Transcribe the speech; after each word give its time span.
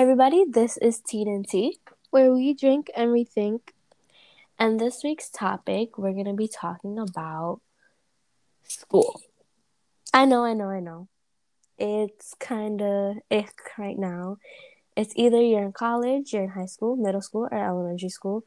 Hi, 0.00 0.04
everybody. 0.04 0.46
This 0.48 0.78
is 0.78 0.98
Teen 0.98 1.28
and 1.28 1.46
Tea, 1.46 1.78
where 2.08 2.32
we 2.32 2.54
drink 2.54 2.90
and 2.96 3.10
rethink. 3.10 3.60
And 4.58 4.80
this 4.80 5.02
week's 5.04 5.28
topic, 5.28 5.98
we're 5.98 6.14
going 6.14 6.24
to 6.24 6.32
be 6.32 6.48
talking 6.48 6.98
about 6.98 7.60
school. 8.62 9.20
I 10.14 10.24
know, 10.24 10.42
I 10.42 10.54
know, 10.54 10.70
I 10.70 10.80
know. 10.80 11.08
It's 11.76 12.32
kind 12.40 12.80
of 12.80 13.16
ick 13.30 13.52
right 13.76 13.98
now. 13.98 14.38
It's 14.96 15.12
either 15.16 15.42
you're 15.42 15.64
in 15.64 15.72
college, 15.72 16.32
you're 16.32 16.44
in 16.44 16.48
high 16.48 16.64
school, 16.64 16.96
middle 16.96 17.20
school, 17.20 17.46
or 17.52 17.58
elementary 17.58 18.08
school. 18.08 18.44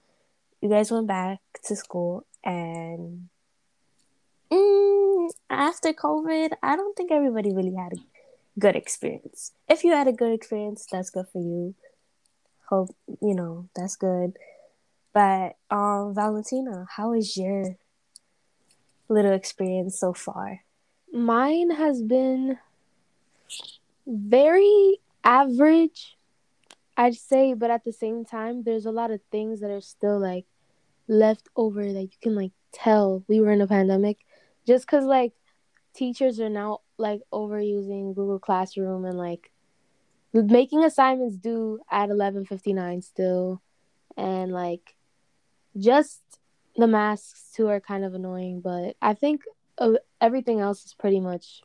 You 0.59 0.69
guys 0.69 0.91
went 0.91 1.05
back 1.05 1.37
to 1.65 1.75
school, 1.75 2.25
and 2.43 3.29
mm, 4.51 5.29
after 5.51 5.93
COVID, 5.93 6.53
I 6.63 6.75
don't 6.75 6.97
think 6.97 7.11
everybody 7.11 7.53
really 7.53 7.75
had 7.75 7.93
a 7.93 8.12
good 8.59 8.75
experience. 8.75 9.51
If 9.67 9.83
you 9.83 9.91
had 9.91 10.07
a 10.07 10.13
good 10.13 10.33
experience, 10.33 10.87
that's 10.91 11.09
good 11.09 11.27
for 11.31 11.41
you. 11.41 11.75
Hope 12.69 12.95
you 13.21 13.35
know 13.35 13.69
that's 13.75 13.95
good. 13.95 14.37
But 15.13 15.57
um, 15.69 16.13
Valentina, 16.15 16.85
how 16.89 17.13
is 17.13 17.37
your 17.37 17.75
little 19.09 19.33
experience 19.33 19.99
so 19.99 20.13
far? 20.13 20.61
Mine 21.11 21.69
has 21.71 22.01
been 22.01 22.57
very 24.07 24.97
average, 25.23 26.17
I'd 26.97 27.15
say, 27.15 27.53
but 27.53 27.69
at 27.69 27.83
the 27.83 27.93
same 27.93 28.25
time, 28.25 28.63
there's 28.63 28.85
a 28.85 28.91
lot 28.91 29.11
of 29.11 29.21
things 29.31 29.61
that 29.61 29.69
are 29.69 29.81
still 29.81 30.19
like 30.19 30.45
left 31.07 31.47
over 31.55 31.91
that 31.93 32.01
you 32.01 32.17
can 32.21 32.35
like 32.35 32.51
tell 32.71 33.23
we 33.27 33.39
were 33.39 33.51
in 33.51 33.61
a 33.61 33.67
pandemic 33.67 34.17
just 34.65 34.85
because 34.85 35.05
like 35.05 35.33
teachers 35.93 36.39
are 36.39 36.49
now 36.49 36.81
like 36.97 37.21
overusing 37.31 38.15
Google 38.15 38.39
Classroom 38.39 39.05
and 39.05 39.17
like 39.17 39.51
making 40.33 40.83
assignments 40.83 41.37
due 41.37 41.79
at 41.91 42.09
11:59 42.09 43.01
still 43.01 43.61
and 44.17 44.51
like 44.51 44.95
just 45.77 46.21
the 46.75 46.87
masks 46.87 47.51
too 47.55 47.67
are 47.67 47.79
kind 47.79 48.03
of 48.03 48.13
annoying, 48.13 48.61
but 48.61 48.95
I 49.01 49.13
think 49.13 49.41
uh, 49.77 49.93
everything 50.19 50.59
else 50.59 50.85
is 50.85 50.93
pretty 50.93 51.19
much 51.19 51.61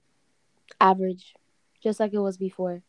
average, 0.81 1.35
just 1.83 2.01
like 2.01 2.13
it 2.13 2.19
was 2.19 2.37
before. 2.37 2.83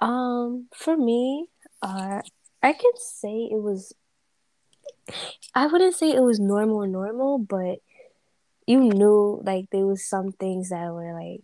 Um, 0.00 0.68
for 0.74 0.96
me, 0.96 1.48
uh, 1.82 2.20
I 2.62 2.72
can 2.72 2.92
say 2.96 3.48
it 3.50 3.60
was. 3.62 3.94
I 5.54 5.66
wouldn't 5.66 5.94
say 5.94 6.10
it 6.10 6.22
was 6.22 6.38
normal 6.38 6.86
normal, 6.86 7.38
but 7.38 7.78
you 8.68 8.80
knew 8.80 9.40
like 9.42 9.64
there 9.72 9.86
was 9.86 10.04
some 10.04 10.30
things 10.30 10.68
that 10.68 10.92
were 10.92 11.14
like 11.14 11.40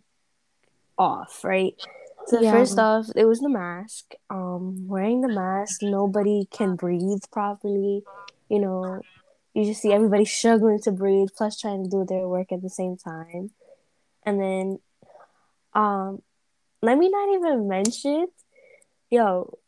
off, 0.98 1.42
right? 1.42 1.74
So 2.26 2.40
yeah. 2.40 2.52
first 2.52 2.78
off, 2.78 3.06
it 3.16 3.24
was 3.24 3.40
the 3.40 3.48
mask. 3.48 4.12
Um, 4.28 4.86
wearing 4.86 5.22
the 5.22 5.28
mask, 5.28 5.80
nobody 5.82 6.46
can 6.50 6.76
breathe 6.76 7.22
properly. 7.32 8.02
You 8.50 8.58
know, 8.58 9.00
you 9.54 9.64
just 9.64 9.80
see 9.80 9.90
everybody 9.90 10.26
struggling 10.26 10.80
to 10.80 10.92
breathe, 10.92 11.28
plus 11.34 11.58
trying 11.58 11.84
to 11.84 11.90
do 11.90 12.04
their 12.04 12.28
work 12.28 12.52
at 12.52 12.60
the 12.60 12.68
same 12.68 12.98
time. 12.98 13.50
And 14.26 14.38
then, 14.38 14.78
um, 15.72 16.22
let 16.82 16.98
me 16.98 17.08
not 17.08 17.34
even 17.34 17.68
mention, 17.68 18.26
yo, 19.08 19.58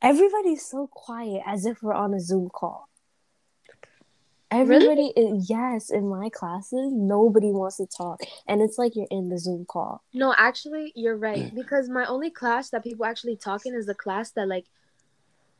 everybody's 0.00 0.64
so 0.64 0.88
quiet 0.90 1.42
as 1.44 1.66
if 1.66 1.82
we're 1.82 1.92
on 1.92 2.14
a 2.14 2.20
Zoom 2.20 2.48
call. 2.48 2.88
Everybody, 4.50 5.12
really? 5.16 5.38
is, 5.38 5.50
yes, 5.50 5.90
in 5.90 6.08
my 6.08 6.28
classes, 6.28 6.92
nobody 6.92 7.50
wants 7.50 7.78
to 7.78 7.86
talk, 7.86 8.20
and 8.46 8.62
it's 8.62 8.78
like 8.78 8.94
you're 8.94 9.08
in 9.10 9.28
the 9.28 9.38
Zoom 9.38 9.64
call. 9.64 10.04
No, 10.14 10.34
actually, 10.36 10.92
you're 10.94 11.16
right 11.16 11.52
mm. 11.52 11.54
because 11.54 11.88
my 11.88 12.06
only 12.06 12.30
class 12.30 12.70
that 12.70 12.84
people 12.84 13.04
actually 13.04 13.36
talk 13.36 13.66
in 13.66 13.74
is 13.74 13.86
the 13.86 13.94
class 13.94 14.30
that 14.32 14.46
like 14.46 14.66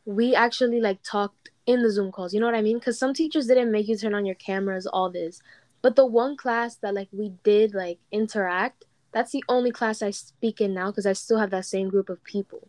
we 0.05 0.37
actually 0.37 0.81
like 0.81 1.03
talked 1.03 1.50
in 1.66 1.83
the 1.83 1.91
Zoom 1.91 2.12
calls. 2.12 2.33
You 2.33 2.38
know 2.38 2.47
what 2.47 2.55
I 2.55 2.62
mean? 2.62 2.78
Because 2.78 2.97
some 2.97 3.12
teachers 3.12 3.49
didn't 3.49 3.72
make 3.72 3.88
you 3.88 3.97
turn 3.97 4.15
on 4.15 4.25
your 4.25 4.37
cameras, 4.37 4.87
all 4.87 5.11
this, 5.11 5.43
but 5.82 5.97
the 5.97 6.06
one 6.06 6.37
class 6.37 6.77
that 6.77 6.94
like 6.94 7.09
we 7.11 7.32
did 7.43 7.75
like 7.75 7.99
interact, 8.12 8.84
that's 9.12 9.32
the 9.32 9.43
only 9.49 9.72
class 9.72 10.00
I 10.00 10.12
speak 10.12 10.61
in 10.61 10.75
now 10.75 10.91
because 10.91 11.06
I 11.06 11.12
still 11.12 11.38
have 11.38 11.50
that 11.50 11.66
same 11.66 11.88
group 11.88 12.09
of 12.09 12.22
people. 12.22 12.69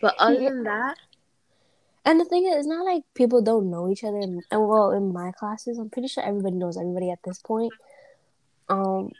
But 0.00 0.14
other 0.18 0.40
than 0.40 0.64
that, 0.64 0.96
and 2.04 2.18
the 2.18 2.24
thing 2.24 2.46
is, 2.46 2.56
it's 2.56 2.66
not 2.66 2.84
like 2.84 3.02
people 3.14 3.42
don't 3.42 3.70
know 3.70 3.90
each 3.90 4.04
other. 4.04 4.18
And 4.18 4.42
well, 4.50 4.92
in 4.92 5.12
my 5.12 5.32
classes, 5.32 5.78
I'm 5.78 5.90
pretty 5.90 6.08
sure 6.08 6.24
everybody 6.24 6.56
knows 6.56 6.76
everybody 6.76 7.10
at 7.10 7.22
this 7.24 7.38
point. 7.38 7.72
Um, 8.68 9.10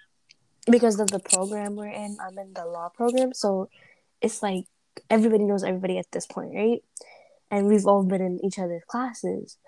because 0.71 0.99
of 1.01 1.11
the 1.11 1.19
program 1.19 1.77
we're 1.77 1.89
in, 1.89 2.17
I'm 2.21 2.39
in 2.39 2.53
the 2.55 2.65
law 2.65 2.89
program, 2.89 3.35
so 3.35 3.69
it's 4.21 4.43
like 4.43 4.65
everybody 5.09 5.45
knows 5.45 5.65
everybody 5.65 5.99
at 5.99 6.11
this 6.13 6.27
point, 6.27 6.55
right? 6.55 6.83
And 7.51 7.67
we've 7.67 7.87
all 7.87 8.05
been 8.05 8.21
in 8.21 8.45
each 8.45 8.59
other's 8.59 8.85
classes, 8.87 9.59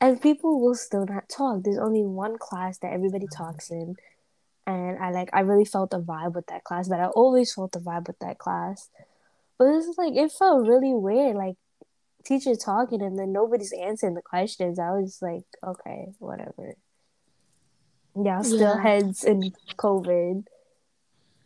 and 0.00 0.20
people 0.20 0.60
will 0.60 0.74
still 0.74 1.04
not 1.06 1.28
talk. 1.28 1.62
There's 1.62 1.78
only 1.78 2.02
one 2.02 2.38
class 2.38 2.78
that 2.78 2.92
everybody 2.92 3.26
talks 3.32 3.70
in, 3.70 3.96
and 4.66 4.98
I 4.98 5.10
like 5.10 5.30
I 5.32 5.40
really 5.40 5.64
felt 5.64 5.90
the 5.90 6.00
vibe 6.00 6.34
with 6.34 6.46
that 6.46 6.64
class. 6.64 6.88
But 6.88 7.00
I 7.00 7.06
always 7.06 7.52
felt 7.52 7.72
the 7.72 7.80
vibe 7.80 8.06
with 8.06 8.18
that 8.20 8.38
class. 8.38 8.88
But 9.58 9.72
this 9.72 9.86
is 9.86 9.98
like 9.98 10.14
it 10.14 10.32
felt 10.32 10.66
really 10.66 10.94
weird, 10.94 11.36
like 11.36 11.56
teacher 12.26 12.56
talking 12.56 13.02
and 13.02 13.18
then 13.18 13.32
nobody's 13.32 13.72
answering 13.72 14.14
the 14.14 14.22
questions. 14.22 14.78
I 14.78 14.90
was 14.90 15.18
like, 15.22 15.44
okay, 15.64 16.08
whatever. 16.18 16.74
Yeah, 18.22 18.42
still 18.42 18.60
yeah. 18.60 18.82
heads 18.82 19.24
in 19.24 19.52
COVID. 19.76 20.44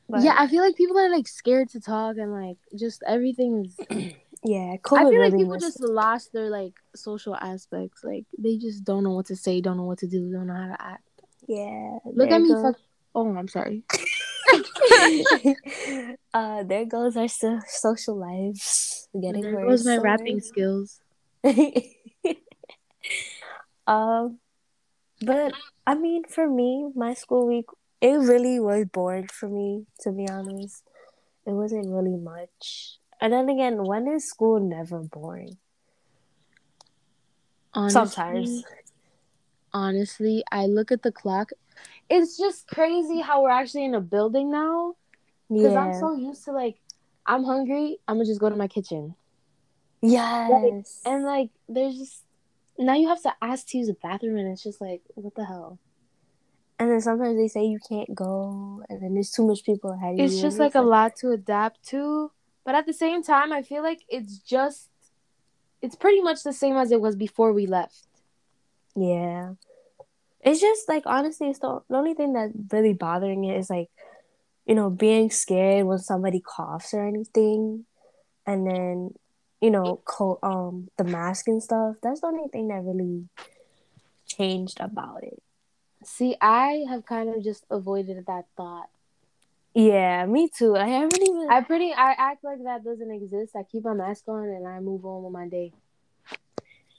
But... 0.08 0.22
Yeah, 0.22 0.34
I 0.38 0.46
feel 0.48 0.62
like 0.62 0.76
people 0.76 0.98
are 0.98 1.10
like 1.10 1.28
scared 1.28 1.68
to 1.70 1.80
talk 1.80 2.16
and 2.16 2.32
like 2.32 2.56
just 2.78 3.02
everything 3.06 3.66
is. 3.66 3.76
yeah, 4.44 4.76
COVID 4.82 4.98
I 4.98 5.02
feel 5.02 5.10
really 5.10 5.30
like 5.30 5.38
people 5.38 5.54
was... 5.54 5.62
just 5.62 5.80
lost 5.80 6.32
their 6.32 6.50
like 6.50 6.74
social 6.94 7.36
aspects. 7.36 8.02
Like 8.02 8.24
they 8.38 8.56
just 8.56 8.84
don't 8.84 9.04
know 9.04 9.12
what 9.12 9.26
to 9.26 9.36
say, 9.36 9.60
don't 9.60 9.76
know 9.76 9.84
what 9.84 9.98
to 9.98 10.08
do, 10.08 10.30
don't 10.32 10.46
know 10.46 10.54
how 10.54 10.68
to 10.68 10.82
act. 10.82 11.04
Yeah. 11.46 11.98
Look 12.04 12.30
at 12.30 12.40
me. 12.40 12.50
Fuck- 12.50 12.80
oh, 13.14 13.36
I'm 13.36 13.48
sorry. 13.48 13.82
uh, 16.34 16.62
there 16.64 16.84
goes 16.84 17.16
our 17.16 17.28
so- 17.28 17.60
social 17.66 18.16
lives 18.16 19.08
getting 19.20 19.42
there 19.42 19.54
worse. 19.54 19.82
goes 19.82 19.86
my 19.86 19.96
rapping 19.96 20.40
skills. 20.40 21.00
um, 23.86 24.38
but 25.20 25.54
I 25.86 25.94
mean, 25.94 26.24
for 26.24 26.48
me, 26.48 26.90
my 26.94 27.14
school 27.14 27.46
week 27.46 27.66
it 28.00 28.16
really 28.16 28.58
was 28.58 28.86
boring 28.86 29.28
for 29.28 29.48
me. 29.48 29.86
To 30.00 30.12
be 30.12 30.28
honest, 30.28 30.84
it 31.46 31.52
wasn't 31.52 31.88
really 31.88 32.16
much. 32.16 32.98
And 33.20 33.32
then 33.32 33.48
again, 33.48 33.84
when 33.84 34.08
is 34.08 34.28
school 34.28 34.60
never 34.60 35.00
boring? 35.00 35.58
Honestly, 37.74 37.92
Sometimes. 37.92 38.64
Honestly, 39.72 40.42
I 40.50 40.66
look 40.66 40.90
at 40.90 41.02
the 41.02 41.12
clock 41.12 41.50
it's 42.10 42.36
just 42.36 42.66
crazy 42.66 43.20
how 43.20 43.42
we're 43.42 43.50
actually 43.50 43.84
in 43.84 43.94
a 43.94 44.00
building 44.00 44.50
now. 44.50 44.96
Because 45.48 45.72
yeah. 45.72 45.80
I'm 45.80 45.94
so 45.94 46.14
used 46.14 46.44
to 46.44 46.52
like, 46.52 46.80
I'm 47.26 47.44
hungry. 47.44 47.98
I'm 48.06 48.16
gonna 48.16 48.26
just 48.26 48.40
go 48.40 48.50
to 48.50 48.56
my 48.56 48.68
kitchen. 48.68 49.14
Yes. 50.02 50.50
Like, 50.50 51.12
and 51.12 51.24
like, 51.24 51.50
there's 51.68 51.96
just 51.96 52.22
now 52.78 52.94
you 52.94 53.08
have 53.08 53.22
to 53.22 53.34
ask 53.42 53.66
to 53.68 53.78
use 53.78 53.88
the 53.88 53.96
bathroom, 54.02 54.36
and 54.36 54.48
it's 54.48 54.62
just 54.62 54.80
like, 54.80 55.02
what 55.14 55.34
the 55.34 55.44
hell. 55.44 55.78
And 56.78 56.90
then 56.90 57.00
sometimes 57.02 57.36
they 57.36 57.48
say 57.48 57.64
you 57.64 57.78
can't 57.86 58.14
go, 58.14 58.82
and 58.88 59.02
then 59.02 59.12
there's 59.12 59.30
too 59.30 59.46
much 59.46 59.64
people 59.64 59.90
ahead 59.90 60.14
of 60.14 60.20
it's 60.20 60.32
you. 60.32 60.38
It's 60.38 60.42
just 60.42 60.58
like, 60.58 60.74
like 60.74 60.82
a 60.82 60.86
lot 60.86 61.16
to 61.16 61.30
adapt 61.32 61.82
to, 61.88 62.30
but 62.64 62.74
at 62.74 62.86
the 62.86 62.94
same 62.94 63.22
time, 63.22 63.52
I 63.52 63.60
feel 63.60 63.82
like 63.82 64.00
it's 64.08 64.38
just, 64.38 64.88
it's 65.82 65.94
pretty 65.94 66.22
much 66.22 66.42
the 66.42 66.54
same 66.54 66.76
as 66.76 66.90
it 66.90 67.00
was 67.02 67.16
before 67.16 67.52
we 67.52 67.66
left. 67.66 68.06
Yeah. 68.96 69.54
It's 70.42 70.60
just 70.60 70.88
like 70.88 71.02
honestly, 71.06 71.48
it's 71.48 71.58
the, 71.58 71.80
the 71.88 71.96
only 71.96 72.14
thing 72.14 72.32
that's 72.32 72.52
really 72.72 72.94
bothering 72.94 73.44
it 73.44 73.58
is 73.58 73.68
like, 73.68 73.88
you 74.66 74.74
know, 74.74 74.90
being 74.90 75.30
scared 75.30 75.86
when 75.86 75.98
somebody 75.98 76.40
coughs 76.40 76.94
or 76.94 77.06
anything, 77.06 77.86
and 78.46 78.66
then, 78.66 79.14
you 79.60 79.70
know, 79.70 80.00
co- 80.04 80.38
um, 80.42 80.88
the 80.96 81.04
mask 81.04 81.48
and 81.48 81.62
stuff. 81.62 81.96
That's 82.02 82.20
the 82.20 82.28
only 82.28 82.48
thing 82.48 82.68
that 82.68 82.82
really 82.82 83.28
changed 84.26 84.78
about 84.80 85.22
it. 85.22 85.42
See, 86.04 86.36
I 86.40 86.84
have 86.88 87.04
kind 87.04 87.28
of 87.28 87.44
just 87.44 87.64
avoided 87.70 88.24
that 88.26 88.46
thought. 88.56 88.88
Yeah, 89.74 90.24
me 90.26 90.48
too. 90.48 90.74
I 90.76 90.88
haven't 90.88 91.22
even. 91.22 91.48
I 91.50 91.60
pretty. 91.60 91.92
I 91.92 92.12
act 92.16 92.42
like 92.42 92.62
that 92.64 92.82
doesn't 92.82 93.10
exist. 93.10 93.54
I 93.54 93.62
keep 93.62 93.84
my 93.84 93.94
mask 93.94 94.26
on 94.28 94.44
and 94.44 94.66
I 94.66 94.80
move 94.80 95.04
on 95.04 95.22
with 95.22 95.32
my 95.32 95.48
day. 95.48 95.72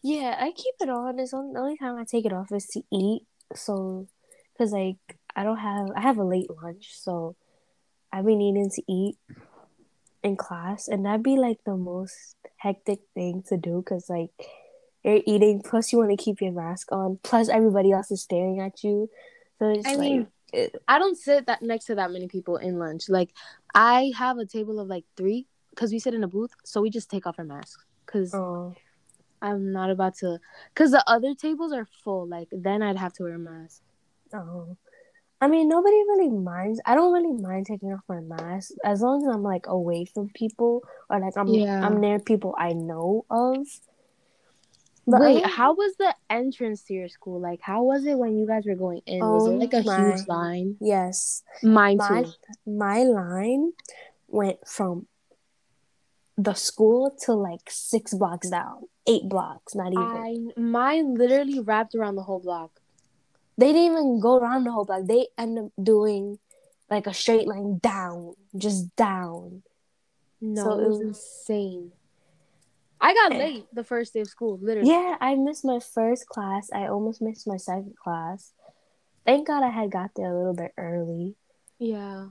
Yeah, 0.04 0.36
I 0.40 0.52
keep 0.52 0.76
it 0.80 0.90
on. 0.90 1.20
It's 1.20 1.34
only, 1.34 1.54
the 1.54 1.60
only 1.60 1.78
time 1.78 1.98
I 1.98 2.06
take 2.06 2.26
it 2.26 2.34
off 2.34 2.52
is 2.52 2.66
to 2.68 2.82
eat 2.92 3.24
so 3.56 4.08
because 4.54 4.72
like 4.72 4.98
I 5.36 5.44
don't 5.44 5.58
have 5.58 5.90
I 5.96 6.02
have 6.02 6.18
a 6.18 6.24
late 6.24 6.50
lunch, 6.62 6.90
so 6.92 7.36
I've 8.12 8.26
been 8.26 8.40
needing 8.40 8.70
to 8.70 8.84
eat 8.92 9.18
in 10.24 10.36
class, 10.36 10.88
and 10.88 11.06
that'd 11.06 11.24
be 11.24 11.38
like 11.38 11.60
the 11.66 11.76
most 11.78 12.36
hectic 12.58 13.00
thing 13.14 13.44
to 13.50 13.58
do 13.58 13.82
because 13.84 14.10
like 14.10 14.30
you're 15.04 15.22
eating, 15.26 15.62
plus 15.62 15.92
you 15.92 15.98
want 16.00 16.12
to 16.12 16.24
keep 16.24 16.42
your 16.42 16.52
mask 16.52 16.92
on, 16.92 17.20
plus 17.24 17.50
everybody 17.50 17.92
else 17.92 18.12
is 18.12 18.22
staring 18.22 18.60
at 18.60 18.84
you. 18.84 19.10
So 19.60 19.70
it's 19.70 19.88
I 19.88 19.96
like, 19.96 20.00
mean, 20.00 20.28
it, 20.54 20.76
I 20.88 21.00
don't 21.00 21.18
sit 21.18 21.48
that 21.48 21.62
next 21.62 21.86
to 21.86 21.96
that 21.96 22.12
many 22.12 22.28
people 22.28 22.58
in 22.58 22.78
lunch. 22.78 23.10
Like 23.10 23.32
I 23.74 24.12
have 24.18 24.38
a 24.38 24.46
table 24.46 24.80
of 24.80 24.88
like 24.88 25.06
three 25.18 25.48
because 25.72 25.92
we 25.92 26.00
sit 26.00 26.14
in 26.14 26.24
a 26.24 26.28
booth, 26.28 26.52
so 26.64 26.82
we 26.82 26.90
just 26.90 27.10
take 27.10 27.26
off 27.26 27.40
our 27.40 27.46
masks 27.46 27.84
because 28.06 28.34
Oh, 28.34 28.76
I'm 29.42 29.72
not 29.72 29.90
about 29.90 30.16
to. 30.18 30.40
Because 30.74 30.92
the 30.92 31.04
other 31.08 31.34
tables 31.36 31.74
are 31.74 31.88
full. 32.04 32.28
Like 32.28 32.48
then 32.52 32.82
I'd 32.82 32.98
have 32.98 33.14
to 33.14 33.24
wear 33.24 33.36
a 33.36 33.40
mask. 33.40 33.82
oh. 34.34 34.78
I 35.44 35.48
mean, 35.48 35.68
nobody 35.68 35.96
really 35.96 36.30
minds. 36.30 36.80
I 36.86 36.94
don't 36.94 37.12
really 37.12 37.34
mind 37.34 37.66
taking 37.66 37.92
off 37.92 38.02
my 38.08 38.20
mask 38.20 38.74
as 38.86 39.02
long 39.02 39.28
as 39.28 39.34
I'm 39.34 39.42
like 39.42 39.66
away 39.66 40.06
from 40.06 40.30
people 40.36 40.84
or 41.10 41.20
like 41.20 41.36
I'm 41.36 41.48
Yeah. 41.48 41.84
I'm 41.84 42.00
near 42.00 42.20
people 42.20 42.54
I 42.60 42.74
know 42.74 43.26
of. 43.28 43.66
But 45.08 45.22
Wait, 45.22 45.42
don't- 45.42 45.52
how 45.52 45.74
was 45.74 45.96
the 45.98 46.14
entrance 46.30 46.84
to 46.84 46.94
your 46.94 47.10
school? 47.10 47.40
Like, 47.42 47.60
how 47.64 47.82
was 47.82 48.06
it 48.06 48.20
when 48.20 48.38
you 48.38 48.46
guys 48.46 48.66
were 48.68 48.76
going 48.76 49.02
in? 49.08 49.20
was 49.22 49.48
Oh 49.48 49.52
it 49.52 49.58
like 49.58 49.74
a 49.74 49.82
my- 49.82 50.12
huge 50.16 50.28
line? 50.28 50.78
Yes, 50.80 51.42
Mine 51.64 51.98
my 51.98 52.22
too. 52.24 52.32
my 52.72 53.02
line 53.04 53.72
went 54.28 54.60
from 54.68 55.08
the 56.38 56.54
school 56.54 57.16
to 57.26 57.34
like 57.34 57.68
six 57.68 58.14
blocks 58.14 58.50
down, 58.52 58.84
eight 59.08 59.28
blocks, 59.28 59.76
not 59.76 59.92
even. 59.94 60.04
I 60.58 60.60
mine 60.60 61.16
literally 61.16 61.60
wrapped 61.60 61.96
around 61.96 62.16
the 62.16 62.24
whole 62.24 62.40
block. 62.40 62.80
They 63.58 63.68
didn't 63.74 63.92
even 63.92 64.20
go 64.20 64.38
around 64.38 64.64
the 64.64 64.72
whole 64.72 64.86
block. 64.86 65.04
They 65.06 65.28
end 65.38 65.60
up 65.60 65.72
doing 65.82 66.40
like 66.90 67.08
a 67.08 67.14
straight 67.14 67.48
line 67.48 67.80
down, 67.80 68.34
just 68.56 68.96
down. 68.96 69.64
No, 70.40 70.64
So 70.64 70.80
it 70.80 70.88
was- 70.90 71.00
insane. 71.02 71.92
I 73.00 73.14
got 73.16 73.34
Eh. 73.34 73.38
late 73.38 73.66
the 73.74 73.84
first 73.84 74.14
day 74.14 74.20
of 74.22 74.28
school, 74.28 74.58
literally. 74.62 74.90
Yeah, 74.90 75.18
I 75.20 75.34
missed 75.36 75.66
my 75.66 75.80
first 75.80 76.28
class. 76.28 76.70
I 76.72 76.86
almost 76.88 77.22
missed 77.22 77.48
my 77.48 77.58
second 77.58 77.96
class. 77.98 78.54
Thank 79.26 79.48
God 79.48 79.64
I 79.64 79.70
had 79.70 79.90
got 79.92 80.12
there 80.16 80.32
a 80.32 80.38
little 80.38 80.54
bit 80.54 80.72
early. 80.78 81.36
Yeah. 81.80 82.30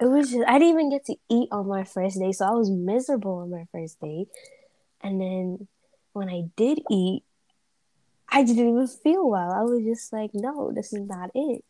It 0.00 0.06
was 0.06 0.30
just 0.30 0.46
I 0.48 0.58
didn't 0.58 0.74
even 0.74 0.90
get 0.90 1.04
to 1.06 1.16
eat 1.28 1.48
on 1.50 1.66
my 1.66 1.84
first 1.84 2.18
day, 2.18 2.32
so 2.32 2.46
I 2.46 2.52
was 2.52 2.70
miserable 2.70 3.36
on 3.38 3.50
my 3.50 3.66
first 3.72 4.00
day. 4.00 4.26
And 5.02 5.20
then 5.20 5.68
when 6.12 6.28
I 6.28 6.44
did 6.56 6.80
eat, 6.90 7.22
I 8.28 8.44
didn't 8.44 8.68
even 8.68 8.86
feel 8.86 9.28
well. 9.28 9.52
I 9.52 9.62
was 9.62 9.82
just 9.84 10.12
like, 10.12 10.30
no, 10.34 10.72
this 10.74 10.92
is 10.92 11.06
not 11.06 11.30
it. 11.34 11.64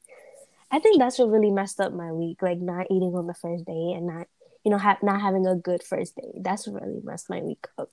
I 0.70 0.78
think 0.80 0.98
that's 0.98 1.18
what 1.18 1.30
really 1.30 1.50
messed 1.50 1.80
up 1.80 1.92
my 1.92 2.12
week, 2.12 2.42
like 2.42 2.58
not 2.58 2.86
eating 2.90 3.14
on 3.14 3.26
the 3.26 3.34
first 3.34 3.64
day 3.64 3.92
and 3.96 4.06
not, 4.06 4.26
you 4.64 4.70
know, 4.70 4.78
ha- 4.78 4.98
not 5.02 5.20
having 5.20 5.46
a 5.46 5.54
good 5.54 5.82
first 5.82 6.16
day. 6.16 6.40
That's 6.40 6.66
what 6.66 6.82
really 6.82 7.00
messed 7.02 7.30
my 7.30 7.40
week 7.40 7.66
up. 7.78 7.90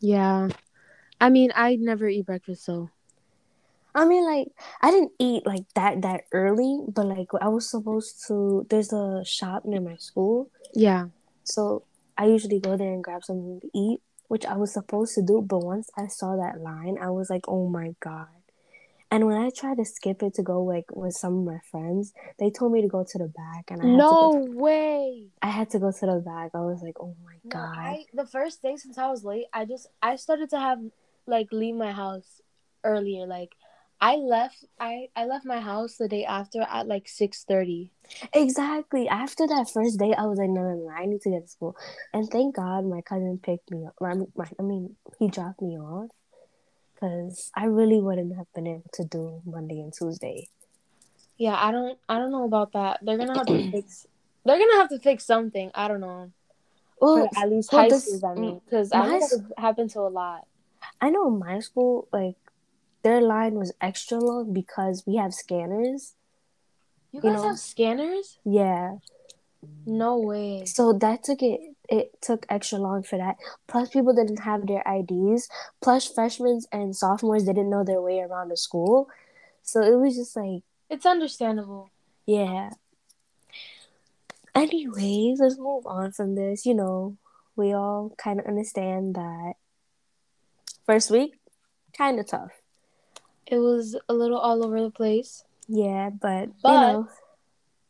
Yeah. 0.00 0.48
I 1.20 1.30
mean, 1.30 1.52
I 1.54 1.76
never 1.76 2.08
eat 2.08 2.26
breakfast, 2.26 2.64
so 2.64 2.90
I 3.94 4.04
mean, 4.06 4.24
like 4.24 4.48
I 4.80 4.90
didn't 4.90 5.12
eat 5.18 5.46
like 5.46 5.64
that 5.74 6.02
that 6.02 6.22
early, 6.32 6.80
but 6.88 7.06
like 7.06 7.28
I 7.40 7.48
was 7.48 7.68
supposed 7.68 8.26
to. 8.28 8.66
There's 8.70 8.92
a 8.92 9.22
shop 9.24 9.64
near 9.64 9.80
my 9.80 9.96
school, 9.96 10.50
yeah. 10.72 11.06
So 11.44 11.84
I 12.16 12.26
usually 12.26 12.60
go 12.60 12.76
there 12.76 12.92
and 12.92 13.02
grab 13.02 13.24
something 13.24 13.60
to 13.60 13.68
eat, 13.74 14.00
which 14.28 14.44
I 14.46 14.56
was 14.56 14.72
supposed 14.72 15.14
to 15.14 15.22
do. 15.22 15.40
But 15.42 15.60
once 15.60 15.90
I 15.96 16.06
saw 16.06 16.36
that 16.36 16.60
line, 16.60 16.98
I 17.00 17.10
was 17.10 17.30
like, 17.30 17.48
oh 17.48 17.68
my 17.68 17.94
God. 18.00 18.28
And 19.10 19.26
when 19.26 19.36
I 19.36 19.50
tried 19.50 19.76
to 19.76 19.84
skip 19.84 20.22
it 20.22 20.34
to 20.34 20.42
go 20.42 20.62
like 20.62 20.86
with 20.90 21.14
some 21.14 21.38
of 21.40 21.44
my 21.44 21.58
friends, 21.70 22.14
they 22.38 22.50
told 22.50 22.72
me 22.72 22.80
to 22.80 22.88
go 22.88 23.04
to 23.06 23.18
the 23.18 23.28
back, 23.28 23.70
and 23.70 23.82
I 23.82 23.86
had 23.86 23.96
No 23.98 24.08
to 24.08 24.48
go, 24.48 24.58
way. 24.58 25.26
I 25.42 25.48
had 25.48 25.68
to 25.70 25.78
go 25.78 25.92
to 25.92 26.06
the 26.06 26.22
back. 26.24 26.52
I 26.54 26.60
was 26.60 26.80
like, 26.82 26.96
oh 26.98 27.14
my 27.24 27.34
No, 27.44 27.50
god. 27.50 27.78
I 27.78 28.04
the 28.14 28.26
first 28.26 28.62
day 28.62 28.76
since 28.76 28.96
I 28.96 29.10
was 29.10 29.22
late, 29.22 29.46
I 29.52 29.66
just 29.66 29.86
I 30.02 30.16
started 30.16 30.48
to 30.50 30.58
have 30.58 30.78
like 31.26 31.48
leave 31.52 31.74
my 31.74 31.92
house 31.92 32.40
earlier. 32.84 33.26
Like 33.26 33.52
I 34.02 34.16
left 34.16 34.64
I 34.80 35.08
I 35.14 35.26
left 35.26 35.46
my 35.46 35.60
house 35.60 35.96
the 35.96 36.08
day 36.08 36.24
after 36.24 36.60
at 36.62 36.88
like 36.88 37.06
six 37.08 37.44
thirty. 37.44 37.92
Exactly. 38.34 39.08
After 39.08 39.46
that 39.46 39.70
first 39.72 39.98
day, 40.00 40.12
I 40.12 40.26
was 40.26 40.38
like, 40.40 40.50
no, 40.50 40.62
no, 40.62 40.74
no, 40.74 40.90
I 40.90 41.06
need 41.06 41.20
to 41.22 41.30
get 41.30 41.42
to 41.44 41.48
school. 41.48 41.76
And 42.12 42.28
thank 42.28 42.56
God 42.56 42.84
my 42.84 43.00
cousin 43.00 43.38
picked 43.40 43.70
me 43.70 43.86
up. 43.86 43.94
I 44.02 44.14
mean, 44.14 44.32
I 44.58 44.62
mean 44.62 44.96
he 45.20 45.28
dropped 45.28 45.62
me 45.62 45.78
off 45.78 46.10
because 46.94 47.52
I 47.56 47.66
really 47.66 48.00
wouldn't 48.00 48.36
have 48.36 48.52
been 48.54 48.66
able 48.66 48.90
to 48.94 49.04
do 49.04 49.40
Monday 49.46 49.80
and 49.80 49.92
Tuesday. 49.92 50.48
Yeah, 51.38 51.56
I 51.56 51.70
don't 51.70 51.96
I 52.08 52.18
don't 52.18 52.32
know 52.32 52.44
about 52.44 52.72
that. 52.72 52.98
They're 53.02 53.18
gonna 53.18 53.38
have 53.38 53.46
to 53.46 53.62
fix. 53.70 54.08
They're 54.44 54.58
gonna 54.58 54.78
have 54.78 54.88
to 54.90 54.98
fix 54.98 55.24
something. 55.24 55.70
I 55.76 55.86
don't 55.86 56.00
know. 56.00 56.32
Well, 57.00 57.30
at 57.36 57.48
least 57.50 57.72
well, 57.72 57.82
high 57.82 57.88
this- 57.88 58.04
schools, 58.04 58.24
I 58.24 58.34
mm, 58.34 58.40
mean, 58.40 58.60
because 58.64 58.92
I 58.92 58.98
my 58.98 59.06
know 59.06 59.20
that 59.20 59.32
it 59.32 59.60
happened 59.60 59.90
to 59.90 60.00
a 60.00 60.10
lot. 60.10 60.46
I 61.00 61.10
know 61.10 61.30
my 61.30 61.60
school, 61.60 62.08
like 62.12 62.34
their 63.02 63.20
line 63.20 63.54
was 63.54 63.72
extra 63.80 64.18
long 64.18 64.52
because 64.52 65.04
we 65.06 65.16
have 65.16 65.34
scanners. 65.34 66.14
You 67.10 67.18
You 67.18 67.22
guys 67.22 67.32
know- 67.42 67.48
have 67.48 67.58
scanners? 67.58 68.38
Yeah. 68.44 68.96
No 69.86 70.18
way. 70.18 70.64
So 70.64 70.92
that 70.94 71.22
took 71.24 71.42
it 71.42 71.60
it 71.88 72.22
took 72.22 72.46
extra 72.48 72.78
long 72.78 73.02
for 73.02 73.18
that. 73.18 73.36
Plus 73.66 73.90
people 73.90 74.14
didn't 74.14 74.38
have 74.40 74.66
their 74.66 74.82
IDs. 74.86 75.48
Plus 75.82 76.06
freshmen 76.08 76.60
and 76.72 76.96
sophomores 76.96 77.44
didn't 77.44 77.68
know 77.68 77.84
their 77.84 78.00
way 78.00 78.20
around 78.20 78.48
the 78.48 78.56
school. 78.56 79.08
So 79.62 79.82
it 79.82 79.96
was 79.96 80.16
just 80.16 80.34
like, 80.34 80.62
It's 80.88 81.04
understandable. 81.04 81.90
yeah. 82.24 82.70
Anyways, 84.54 85.40
let's 85.40 85.58
move 85.58 85.86
on 85.86 86.12
from 86.12 86.34
this. 86.34 86.64
You 86.66 86.74
know, 86.74 87.16
we 87.56 87.72
all 87.72 88.14
kind 88.16 88.40
of 88.40 88.46
understand 88.46 89.14
that 89.16 89.54
first 90.86 91.10
week 91.10 91.34
kind 91.96 92.18
of 92.18 92.26
tough. 92.26 92.61
It 93.52 93.58
was 93.58 93.94
a 94.08 94.14
little 94.14 94.38
all 94.38 94.64
over 94.64 94.80
the 94.80 94.90
place. 94.90 95.44
Yeah, 95.68 96.08
but, 96.08 96.48
you 96.48 96.54
But- 96.62 96.92
know, 96.92 97.08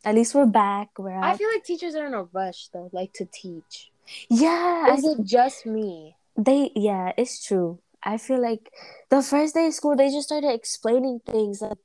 at 0.04 0.16
least 0.16 0.34
we're 0.34 0.46
back. 0.46 0.98
We're 0.98 1.16
I 1.22 1.36
feel 1.36 1.48
like 1.54 1.62
teachers 1.64 1.94
are 1.94 2.04
in 2.04 2.14
a 2.14 2.24
rush 2.24 2.66
though, 2.74 2.90
like 2.92 3.12
to 3.14 3.24
teach. 3.26 3.92
yeah, 4.28 4.86
I 4.90 4.94
Is 4.94 5.04
it 5.04 5.22
just 5.22 5.64
me? 5.64 6.16
They 6.36 6.72
yeah, 6.74 7.12
it's 7.16 7.44
true. 7.46 7.78
I 8.02 8.18
feel 8.18 8.40
like 8.42 8.72
the 9.10 9.22
first 9.22 9.54
day 9.54 9.68
of 9.68 9.74
school 9.74 9.94
they 9.94 10.10
just 10.10 10.26
started 10.26 10.50
explaining 10.50 11.20
things 11.24 11.62
like 11.62 11.78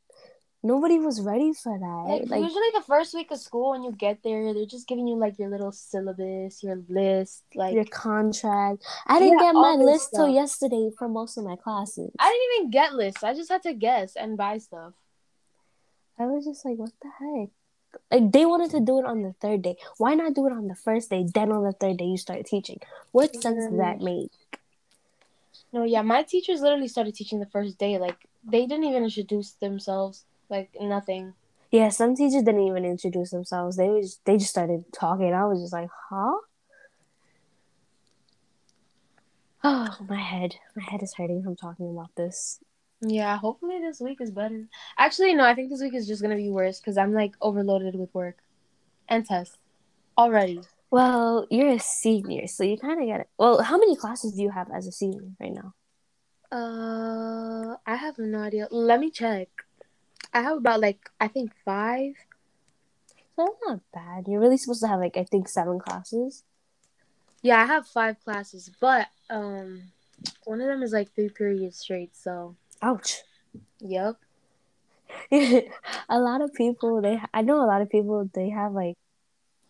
nobody 0.68 1.00
was 1.00 1.22
ready 1.22 1.54
for 1.54 1.78
that. 1.80 2.04
Like, 2.12 2.30
Like, 2.30 2.44
usually 2.44 2.72
the 2.74 2.84
first 2.86 3.14
week 3.14 3.31
of 3.31 3.40
school 3.40 3.72
when 3.72 3.84
you 3.84 3.92
get 3.92 4.22
there, 4.24 4.54
they're 4.54 4.66
just 4.66 4.88
giving 4.88 5.08
you 5.08 5.16
like 5.16 5.40
your 5.40 5.50
little 5.50 5.72
syllabus, 5.72 6.62
your 6.62 6.80
list, 6.90 7.44
like 7.56 7.74
your 7.74 7.86
contract. 7.86 8.84
I 9.08 9.19
didn't 9.19 9.40
Yeah, 9.40 9.54
get 9.54 9.56
my 9.56 9.75
list 9.75 10.12
till 10.14 10.30
yesterday 10.30 10.92
for 10.98 11.08
most 11.08 11.38
of 11.38 11.44
my 11.46 11.56
classes. 11.56 12.12
I 12.19 12.28
didn't 12.30 12.56
even 12.58 12.72
get 12.72 12.94
lists. 12.94 13.24
I 13.24 13.33
just 13.33 13.50
had 13.50 13.64
to 13.64 13.74
guess 13.74 14.16
and 14.16 14.38
buy 14.38 14.57
stuff. 14.57 14.94
I 16.19 16.26
was 16.26 16.45
just 16.45 16.66
like, 16.66 16.78
what 16.78 16.92
the 17.02 17.09
heck? 17.19 17.50
Like 18.12 18.31
they 18.31 18.45
wanted 18.45 18.71
to 18.71 18.80
do 18.80 19.00
it 19.00 19.06
on 19.06 19.24
the 19.24 19.33
third 19.42 19.62
day. 19.62 19.76
Why 19.97 20.14
not 20.14 20.33
do 20.33 20.45
it 20.47 20.52
on 20.52 20.68
the 20.68 20.76
first 20.76 21.09
day? 21.09 21.26
Then 21.33 21.52
on 21.52 21.64
the 21.64 21.71
third 21.71 21.97
day 21.97 22.06
you 22.06 22.18
start 22.18 22.45
teaching. 22.45 22.80
What 23.12 23.33
sense 23.33 23.56
does 23.56 23.78
that 23.78 24.02
make? 24.02 24.31
No, 25.74 25.83
yeah, 25.83 26.02
my 26.02 26.24
teachers 26.24 26.62
literally 26.62 26.88
started 26.88 27.16
teaching 27.16 27.40
the 27.40 27.54
first 27.57 27.78
day. 27.78 27.97
Like 27.97 28.18
they 28.44 28.66
didn't 28.66 28.86
even 28.86 29.04
introduce 29.04 29.52
themselves. 29.54 30.26
Like 30.49 30.69
nothing. 30.80 31.33
Yeah, 31.71 31.89
some 31.89 32.16
teachers 32.16 32.44
didn't 32.44 32.61
even 32.68 32.85
introduce 32.85 33.31
themselves. 33.31 33.75
They 33.75 33.89
was 33.89 34.19
they 34.25 34.37
just 34.37 34.51
started 34.51 34.85
talking. 34.94 35.33
I 35.33 35.45
was 35.45 35.61
just 35.61 35.73
like, 35.73 35.89
huh? 36.09 36.37
Oh, 39.63 39.97
my 40.07 40.21
head. 40.21 40.56
My 40.75 40.83
head 40.83 41.04
is 41.04 41.13
hurting 41.16 41.44
from 41.44 41.56
talking 41.56 41.89
about 41.89 42.16
this. 42.16 42.59
Yeah, 43.01 43.37
hopefully 43.37 43.80
this 43.80 43.99
week 43.99 44.21
is 44.21 44.31
better. 44.31 44.68
Actually, 44.97 45.33
no, 45.33 45.44
I 45.44 45.54
think 45.54 45.69
this 45.69 45.81
week 45.81 45.94
is 45.94 46.07
just 46.07 46.21
gonna 46.21 46.35
be 46.37 46.49
worse 46.49 46.80
because 46.80 46.97
I'm 46.97 47.13
like 47.13 47.33
overloaded 47.42 47.95
with 47.95 48.13
work 48.13 48.37
and 49.09 49.25
tests 49.25 49.57
already. 50.18 50.61
Well, 50.89 51.47
you're 51.51 51.73
a 51.73 51.80
senior, 51.80 52.47
so 52.47 52.63
you 52.63 52.77
kind 52.77 53.01
of 53.01 53.07
get 53.07 53.19
it. 53.21 53.30
Well, 53.37 53.61
how 53.61 53.77
many 53.77 53.95
classes 53.97 54.33
do 54.33 54.42
you 54.42 54.51
have 54.51 54.71
as 54.73 54.87
a 54.87 54.92
senior 54.92 55.21
right 55.39 55.54
now? 55.54 55.73
Uh, 56.49 57.75
I 57.85 57.95
have 57.97 58.18
no 58.18 58.39
idea. 58.39 58.69
Let 58.71 59.01
me 59.01 59.11
check. 59.11 59.49
I 60.37 60.41
have 60.41 60.57
about 60.57 60.79
like 60.81 61.09
I 61.19 61.27
think 61.27 61.51
five. 61.65 62.13
So 63.35 63.45
that's 63.45 63.57
not 63.65 63.79
bad. 63.94 64.27
You're 64.27 64.39
really 64.39 64.57
supposed 64.57 64.81
to 64.81 64.87
have 64.87 64.99
like 64.99 65.17
I 65.17 65.23
think 65.23 65.49
seven 65.49 65.79
classes. 65.79 66.44
Yeah, 67.41 67.61
I 67.61 67.65
have 67.65 67.87
five 67.87 68.19
classes, 68.23 68.71
but 68.79 69.07
um, 69.29 69.83
one 70.45 70.61
of 70.61 70.67
them 70.67 70.83
is 70.83 70.91
like 70.91 71.13
three 71.13 71.29
periods 71.29 71.77
straight. 71.77 72.15
So, 72.15 72.56
Ouch. 72.81 73.21
yep. 73.79 74.15
a 75.31 76.19
lot 76.19 76.41
of 76.41 76.53
people 76.53 77.01
they 77.01 77.19
I 77.33 77.41
know 77.41 77.63
a 77.63 77.65
lot 77.65 77.81
of 77.81 77.89
people 77.89 78.29
they 78.33 78.49
have 78.49 78.73
like 78.73 78.95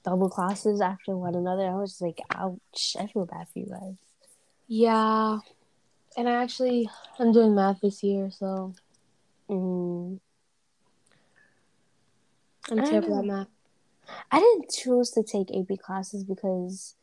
double 0.04 0.30
classes 0.30 0.82
after 0.82 1.16
one 1.16 1.36
another. 1.36 1.64
I 1.68 1.76
was 1.76 1.92
just 1.92 2.02
like, 2.02 2.20
ouch. 2.34 2.96
I 3.00 3.08
feel 3.08 3.26
bad 3.26 3.48
for 3.54 3.60
you 3.60 3.68
guys. 3.68 3.96
Yeah, 4.68 5.40
and 6.18 6.28
I 6.28 6.44
actually 6.44 6.90
I'm 7.20 7.32
doing 7.32 7.56
math 7.56 7.80
this 7.82 8.04
year, 8.04 8.32
so 8.32 8.74
Mm. 9.50 10.20
I'm 12.72 12.82
terrible 12.82 13.16
know. 13.16 13.20
at 13.20 13.26
math. 13.26 13.48
I 14.32 14.40
didn't 14.40 14.72
choose 14.72 15.12
to 15.12 15.24
take 15.24 15.50
AP 15.56 15.80
classes 15.80 16.24
because 16.24 16.96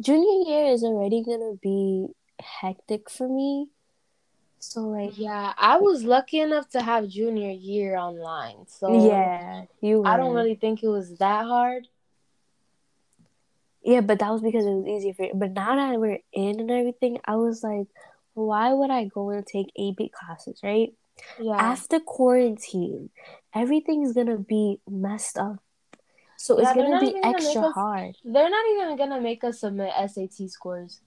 junior 0.00 0.50
year 0.50 0.72
is 0.72 0.82
already 0.84 1.22
gonna 1.22 1.54
be 1.60 2.08
hectic 2.40 3.10
for 3.10 3.28
me. 3.28 3.68
So 4.58 4.82
like 4.82 5.18
Yeah, 5.18 5.52
I 5.56 5.78
was 5.78 6.04
lucky 6.04 6.40
enough 6.40 6.68
to 6.70 6.82
have 6.82 7.08
junior 7.08 7.50
year 7.50 7.96
online, 7.96 8.66
so 8.68 9.06
yeah, 9.06 9.64
you 9.80 10.04
I 10.04 10.16
don't 10.16 10.34
really 10.34 10.54
think 10.54 10.82
it 10.82 10.88
was 10.88 11.16
that 11.18 11.44
hard. 11.44 11.88
Yeah, 13.82 14.02
but 14.02 14.18
that 14.18 14.30
was 14.30 14.42
because 14.42 14.66
it 14.66 14.70
was 14.70 14.86
easier 14.86 15.14
for. 15.14 15.24
You. 15.24 15.32
But 15.34 15.52
now 15.52 15.74
that 15.74 15.98
we're 15.98 16.20
in 16.32 16.60
and 16.60 16.70
everything, 16.70 17.18
I 17.24 17.36
was 17.36 17.62
like, 17.62 17.86
why 18.34 18.72
would 18.72 18.90
I 18.90 19.04
go 19.04 19.30
and 19.30 19.46
take 19.46 19.68
AP 19.78 20.12
classes, 20.12 20.60
right? 20.62 20.92
Yeah. 21.38 21.52
After 21.56 22.00
quarantine, 22.00 23.10
everything's 23.54 24.12
gonna 24.12 24.38
be 24.38 24.80
messed 24.88 25.38
up. 25.38 25.58
So 26.36 26.56
Yeah, 26.60 26.68
it's 26.70 26.76
gonna 26.76 27.00
be 27.00 27.08
even 27.08 27.22
gonna 27.22 27.36
extra 27.36 27.62
us- 27.62 27.74
hard. 27.74 28.16
They're 28.24 28.50
not 28.50 28.64
even 28.72 28.96
gonna 28.96 29.20
make 29.20 29.44
us 29.44 29.60
submit 29.60 29.92
SAT 29.94 30.48
scores 30.48 31.00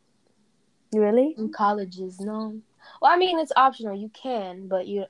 Really? 0.93 1.33
in 1.37 1.51
colleges. 1.51 2.19
No. 2.19 2.59
Well, 3.01 3.11
I 3.11 3.17
mean, 3.17 3.39
it's 3.39 3.51
optional. 3.55 3.95
You 3.95 4.09
can, 4.09 4.67
but 4.67 4.87
you. 4.87 5.05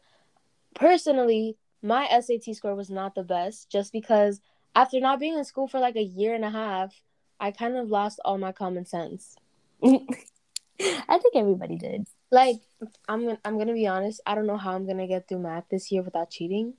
Personally, 0.76 1.58
my 1.82 2.08
SAT 2.08 2.54
score 2.56 2.76
was 2.76 2.90
not 2.90 3.16
the 3.16 3.24
best, 3.24 3.70
just 3.70 3.92
because 3.92 4.42
after 4.76 5.00
not 5.00 5.20
being 5.20 5.38
in 5.38 5.44
school 5.44 5.68
for 5.68 5.80
like 5.80 5.96
a 5.96 6.02
year 6.04 6.34
and 6.34 6.46
a 6.46 6.50
half, 6.50 7.02
I 7.40 7.52
kind 7.52 7.76
of 7.76 7.90
lost 7.90 8.20
all 8.24 8.38
my 8.38 8.52
common 8.52 8.86
sense. 8.86 9.36
I 9.84 9.98
think 10.80 11.36
everybody 11.36 11.76
did. 11.78 12.08
Like, 12.34 12.62
I'm 13.08 13.26
gonna, 13.26 13.38
I'm 13.46 13.60
gonna 13.60 13.74
be 13.74 13.86
honest. 13.86 14.20
I 14.26 14.34
don't 14.34 14.48
know 14.48 14.58
how 14.58 14.74
I'm 14.74 14.88
gonna 14.88 15.06
get 15.06 15.28
through 15.28 15.38
math 15.38 15.66
this 15.70 15.92
year 15.92 16.02
without 16.02 16.32
cheating. 16.32 16.74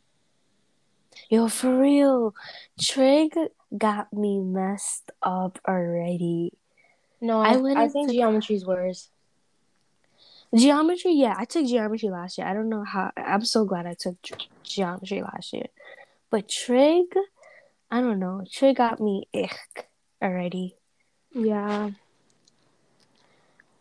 Yo, 1.29 1.47
for 1.47 1.79
real. 1.79 2.35
Trig 2.77 3.33
got 3.79 4.13
me 4.13 4.41
messed 4.41 5.13
up 5.23 5.61
already. 5.69 6.55
No, 7.21 7.39
I 7.39 7.53
I, 7.53 7.57
went 7.59 7.79
I 7.79 7.89
think 7.89 8.11
geometry's 8.11 8.67
worse. 8.67 9.11
Geometry, 10.53 11.13
yeah, 11.13 11.37
I 11.39 11.45
took 11.45 11.67
geometry 11.67 12.11
last 12.11 12.37
year. 12.37 12.49
I 12.49 12.53
don't 12.53 12.69
know 12.69 12.83
how. 12.83 13.13
I'm 13.17 13.45
so 13.45 13.65
glad 13.65 13.87
I 13.87 13.95
took 13.95 14.21
ge- 14.23 14.51
geometry 14.65 15.23
last 15.23 15.53
year. 15.53 15.69
But 16.31 16.49
trig, 16.49 17.15
I 17.93 18.01
don't 18.01 18.19
know. 18.19 18.43
Trig 18.51 18.75
got 18.75 18.99
me 18.99 19.29
ick 19.33 19.89
already. 20.21 20.75
Yeah. 21.33 21.91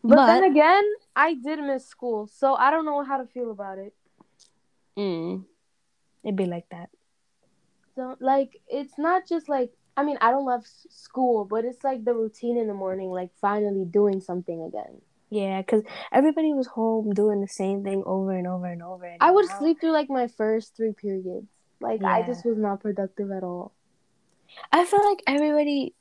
But, 0.03 0.15
But, 0.15 0.27
then 0.27 0.43
again, 0.43 0.83
I 1.15 1.33
did 1.35 1.59
miss 1.59 1.85
school, 1.87 2.27
so 2.27 2.55
I 2.55 2.71
don't 2.71 2.85
know 2.85 3.03
how 3.03 3.17
to 3.17 3.25
feel 3.27 3.51
about 3.51 3.77
it. 3.77 3.93
mm, 4.97 5.43
it'd 6.23 6.35
be 6.35 6.45
like 6.45 6.69
that. 6.69 6.89
So, 7.95 8.15
like, 8.19 8.59
it's 8.67 8.97
not 8.97 9.27
just 9.27 9.47
like 9.49 9.71
I 9.95 10.03
mean, 10.03 10.17
I 10.21 10.31
don't 10.31 10.45
love 10.45 10.65
school, 10.89 11.45
but 11.45 11.65
it's 11.65 11.83
like 11.83 12.03
the 12.03 12.13
routine 12.15 12.57
in 12.57 12.67
the 12.67 12.73
morning, 12.73 13.09
like 13.11 13.29
finally 13.39 13.85
doing 13.85 14.21
something 14.21 14.63
again. 14.63 15.01
Yeah, 15.29 15.61
because 15.61 15.83
everybody 16.11 16.53
was 16.53 16.67
home 16.67 17.13
doing 17.13 17.41
the 17.41 17.47
same 17.47 17.83
thing 17.83 18.03
over 18.05 18.31
and 18.31 18.47
over 18.47 18.65
and 18.65 18.81
over. 18.81 19.05
And 19.05 19.17
I 19.21 19.31
would 19.31 19.47
now- 19.47 19.59
sleep 19.59 19.81
through 19.81 19.91
like 19.91 20.09
my 20.09 20.27
first 20.27 20.75
three 20.75 20.93
periods. 20.93 21.51
Like, 21.79 22.03
I 22.03 22.23
just 22.23 22.45
was 22.45 22.57
not 22.57 22.79
productive 22.79 23.29
at 23.31 23.43
all. 23.43 23.73
I 24.71 24.85
feel 24.85 25.03
like 25.07 25.21
everybody, 25.27 25.93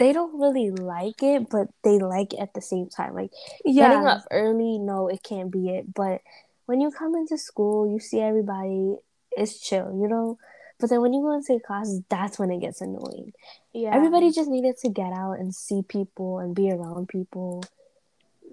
they 0.00 0.14
don't 0.14 0.40
really 0.40 0.70
like 0.70 1.22
it, 1.22 1.50
but 1.50 1.68
they 1.84 1.98
like 1.98 2.32
it 2.32 2.40
at 2.40 2.54
the 2.54 2.62
same 2.62 2.88
time. 2.88 3.14
Like 3.14 3.30
getting 3.64 4.06
up 4.06 4.24
early, 4.30 4.78
no, 4.78 5.08
it 5.08 5.22
can't 5.22 5.50
be 5.50 5.68
it. 5.68 5.92
But 5.94 6.22
when 6.64 6.80
you 6.80 6.90
come 6.90 7.14
into 7.14 7.36
school, 7.36 7.86
you 7.92 8.00
see 8.00 8.18
everybody, 8.18 8.96
it's 9.32 9.60
chill, 9.60 9.92
you 10.00 10.08
know. 10.08 10.38
But 10.78 10.88
then 10.88 11.02
when 11.02 11.12
you 11.12 11.20
go 11.20 11.34
into 11.34 11.60
classes, 11.60 12.00
that's 12.08 12.38
when 12.38 12.50
it 12.50 12.60
gets 12.62 12.80
annoying. 12.80 13.34
Yeah. 13.74 13.94
Everybody 13.94 14.32
just 14.32 14.48
needed 14.48 14.78
to 14.78 14.88
get 14.88 15.12
out 15.12 15.34
and 15.38 15.54
see 15.54 15.82
people 15.86 16.38
and 16.38 16.54
be 16.54 16.72
around 16.72 17.08
people 17.08 17.62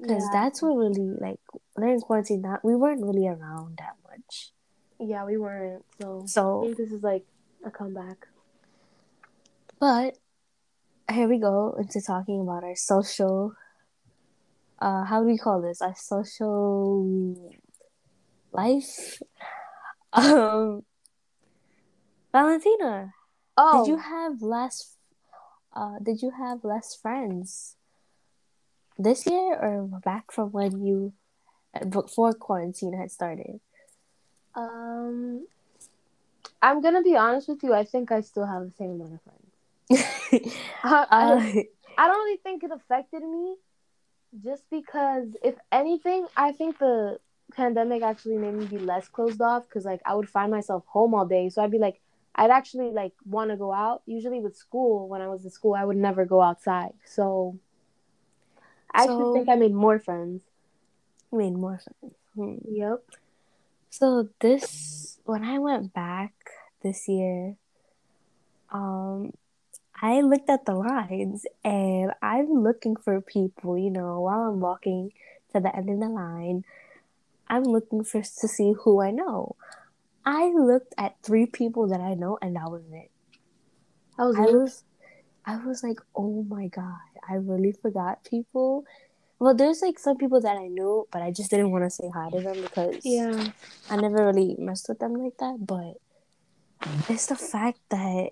because 0.01 0.23
yeah. 0.25 0.29
that's 0.33 0.61
what 0.61 0.75
really 0.75 1.15
like 1.17 1.39
during 1.77 2.01
quarantine. 2.01 2.41
That 2.41 2.61
we 2.65 2.75
weren't 2.75 3.01
really 3.01 3.25
around 3.25 3.77
that 3.79 3.95
much. 4.03 4.51
Yeah, 4.99 5.23
we 5.23 5.37
weren't. 5.37 5.85
So, 6.01 6.23
I 6.23 6.25
So, 6.27 6.61
think 6.63 6.75
this 6.77 6.91
is 6.91 7.03
like 7.03 7.23
a 7.63 7.71
comeback. 7.71 8.27
but 9.79 10.17
here 11.11 11.27
we 11.27 11.39
go 11.39 11.75
into 11.79 12.01
talking 12.01 12.41
about 12.41 12.63
our 12.63 12.75
social. 12.75 13.53
Uh, 14.79 15.03
how 15.05 15.21
do 15.21 15.27
we 15.27 15.37
call 15.37 15.61
this? 15.61 15.81
Our 15.81 15.95
social 15.95 17.51
life. 18.51 19.21
Um, 20.13 20.83
Valentina, 22.31 23.13
Oh, 23.57 23.83
did 23.83 23.91
you 23.91 23.97
have 23.97 24.41
less? 24.41 24.95
Uh, 25.75 25.99
did 26.01 26.21
you 26.21 26.31
have 26.31 26.63
less 26.63 26.95
friends 26.95 27.75
this 28.97 29.25
year 29.27 29.53
or 29.59 29.83
back 30.03 30.31
from 30.31 30.51
when 30.51 30.83
you 30.83 31.13
before 31.89 32.33
quarantine 32.33 32.93
had 32.93 33.11
started? 33.11 33.59
um, 34.55 35.45
I'm 36.61 36.81
gonna 36.81 37.03
be 37.03 37.15
honest 37.15 37.47
with 37.49 37.61
you. 37.63 37.73
I 37.73 37.83
think 37.83 38.11
I 38.11 38.21
still 38.21 38.45
have 38.47 38.63
the 38.63 38.71
same 38.71 38.91
amount 38.91 39.13
of 39.15 39.21
friends. 39.21 39.46
I, 39.91 41.05
uh, 41.11 41.41
I 41.97 42.07
don't 42.07 42.25
really 42.25 42.37
think 42.37 42.63
it 42.63 42.71
affected 42.71 43.23
me 43.23 43.55
just 44.43 44.63
because 44.69 45.27
if 45.41 45.55
anything 45.71 46.27
i 46.35 46.51
think 46.51 46.77
the 46.79 47.17
pandemic 47.55 48.03
actually 48.03 48.37
made 48.37 48.53
me 48.53 48.65
be 48.65 48.77
less 48.77 49.07
closed 49.07 49.41
off 49.41 49.63
because 49.67 49.85
like 49.85 50.01
i 50.05 50.13
would 50.13 50.29
find 50.29 50.51
myself 50.51 50.83
home 50.87 51.13
all 51.13 51.25
day. 51.25 51.49
So 51.49 51.63
i'd 51.63 51.71
be 51.71 51.79
like 51.79 52.01
i'd 52.35 52.51
actually 52.51 52.91
like 52.91 53.13
want 53.25 53.51
to 53.51 53.57
go 53.57 53.73
out. 53.73 54.01
Usually 54.05 54.39
with 54.39 54.55
school 54.55 55.07
when 55.07 55.21
i 55.21 55.27
was 55.27 55.43
in 55.45 55.51
school 55.51 55.73
i 55.73 55.85
would 55.85 55.97
never 55.97 56.25
go 56.25 56.41
outside. 56.41 56.93
So 57.05 57.57
i 58.93 59.03
actually 59.03 59.33
think 59.33 59.49
i 59.49 59.55
made 59.55 59.73
more 59.73 59.99
friends. 59.99 60.41
Made 61.31 61.53
more 61.53 61.79
friends. 61.79 62.15
Hmm. 62.35 62.57
yep 62.69 63.03
So 63.89 64.29
this 64.39 65.19
when 65.23 65.43
I 65.43 65.59
went 65.59 65.93
back 65.93 66.33
this 66.83 67.07
year, 67.07 67.55
um 68.71 69.33
I 70.01 70.21
looked 70.21 70.49
at 70.49 70.65
the 70.65 70.75
lines 70.75 71.45
and 71.63 72.11
I'm 72.21 72.63
looking 72.63 72.95
for 72.95 73.19
people, 73.21 73.77
you 73.77 73.89
know, 73.89 74.21
while 74.21 74.49
I'm 74.49 74.59
walking 74.59 75.11
to 75.53 75.59
the 75.59 75.75
end 75.75 75.89
of 75.89 75.99
the 75.99 76.07
line, 76.07 76.63
I'm 77.47 77.63
looking 77.63 78.03
for 78.03 78.21
to 78.21 78.47
see 78.47 78.73
who 78.83 79.01
I 79.01 79.11
know. 79.11 79.55
I 80.25 80.51
looked 80.53 80.93
at 80.97 81.15
three 81.23 81.45
people 81.45 81.87
that 81.87 82.01
I 82.01 82.13
know 82.13 82.37
and 82.41 82.55
that 82.55 82.69
was 82.69 82.83
it. 82.91 83.09
i 84.19 84.25
was, 84.25 84.35
I 84.37 84.41
was 84.41 84.83
I 85.45 85.65
was 85.65 85.81
like, 85.81 85.99
oh 86.15 86.43
my 86.43 86.67
god, 86.67 87.09
I 87.27 87.35
really 87.35 87.71
forgot 87.71 88.25
people. 88.25 88.83
Well, 89.39 89.55
there's 89.55 89.81
like 89.81 89.97
some 89.97 90.17
people 90.17 90.41
that 90.41 90.57
I 90.57 90.67
knew, 90.67 91.07
but 91.11 91.21
I 91.21 91.31
just 91.31 91.49
didn't 91.49 91.71
want 91.71 91.85
to 91.85 91.89
say 91.89 92.09
hi 92.13 92.29
to 92.29 92.41
them 92.41 92.61
because 92.61 92.97
yeah 93.03 93.51
I 93.89 93.95
never 93.95 94.25
really 94.25 94.55
messed 94.59 94.89
with 94.89 94.99
them 94.99 95.13
like 95.13 95.37
that, 95.37 95.65
but 95.65 95.95
it's 97.09 97.27
the 97.27 97.35
fact 97.35 97.79
that 97.89 98.31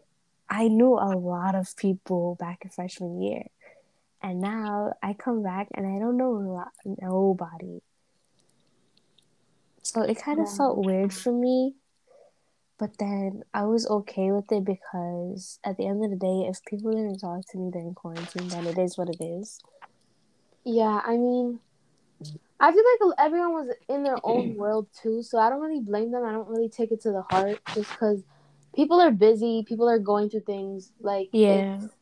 I 0.49 0.67
knew 0.67 0.93
a 0.93 1.17
lot 1.17 1.55
of 1.55 1.75
people 1.77 2.35
back 2.39 2.59
in 2.63 2.69
freshman 2.69 3.21
year. 3.21 3.43
And 4.21 4.41
now 4.41 4.93
I 5.03 5.13
come 5.13 5.43
back 5.43 5.67
and 5.73 5.85
I 5.85 5.99
don't 5.99 6.17
know 6.17 6.35
a 6.35 6.41
lot, 6.51 6.71
nobody. 6.85 7.81
So 9.83 10.01
it 10.01 10.17
kind 10.17 10.39
of 10.41 10.47
Yeah. 10.47 10.55
felt 10.57 10.77
weird 10.77 11.13
for 11.13 11.31
me. 11.31 11.75
But 12.77 12.97
then 12.99 13.43
I 13.53 13.63
was 13.65 13.85
okay 13.87 14.31
with 14.31 14.51
it 14.51 14.63
because 14.65 15.59
at 15.63 15.77
the 15.77 15.87
end 15.87 16.03
of 16.03 16.09
the 16.11 16.17
day, 16.17 16.47
if 16.49 16.63
people 16.65 16.91
didn't 16.91 17.19
talk 17.19 17.45
to 17.49 17.57
me 17.57 17.71
during 17.71 17.93
quarantine, 17.93 18.47
then 18.49 18.67
it 18.67 18.77
is 18.77 18.97
what 18.97 19.09
it 19.09 19.21
is. 19.21 19.59
yeah 20.63 21.01
i 21.05 21.15
mean 21.17 21.59
i 22.59 22.71
feel 22.71 22.83
like 23.09 23.15
everyone 23.19 23.53
was 23.53 23.75
in 23.89 24.03
their 24.03 24.19
own 24.23 24.55
world 24.55 24.87
too 25.01 25.21
so 25.21 25.37
i 25.37 25.49
don't 25.49 25.61
really 25.61 25.81
blame 25.81 26.11
them 26.11 26.23
i 26.25 26.31
don't 26.31 26.47
really 26.49 26.69
take 26.69 26.91
it 26.91 27.01
to 27.01 27.11
the 27.11 27.21
heart 27.23 27.59
just 27.73 27.89
because 27.91 28.23
people 28.75 28.99
are 28.99 29.11
busy 29.11 29.63
people 29.67 29.87
are 29.89 29.99
going 29.99 30.29
through 30.29 30.41
things 30.41 30.91
like 30.99 31.29
Yeah. 31.31 31.77
it's, 31.81 31.93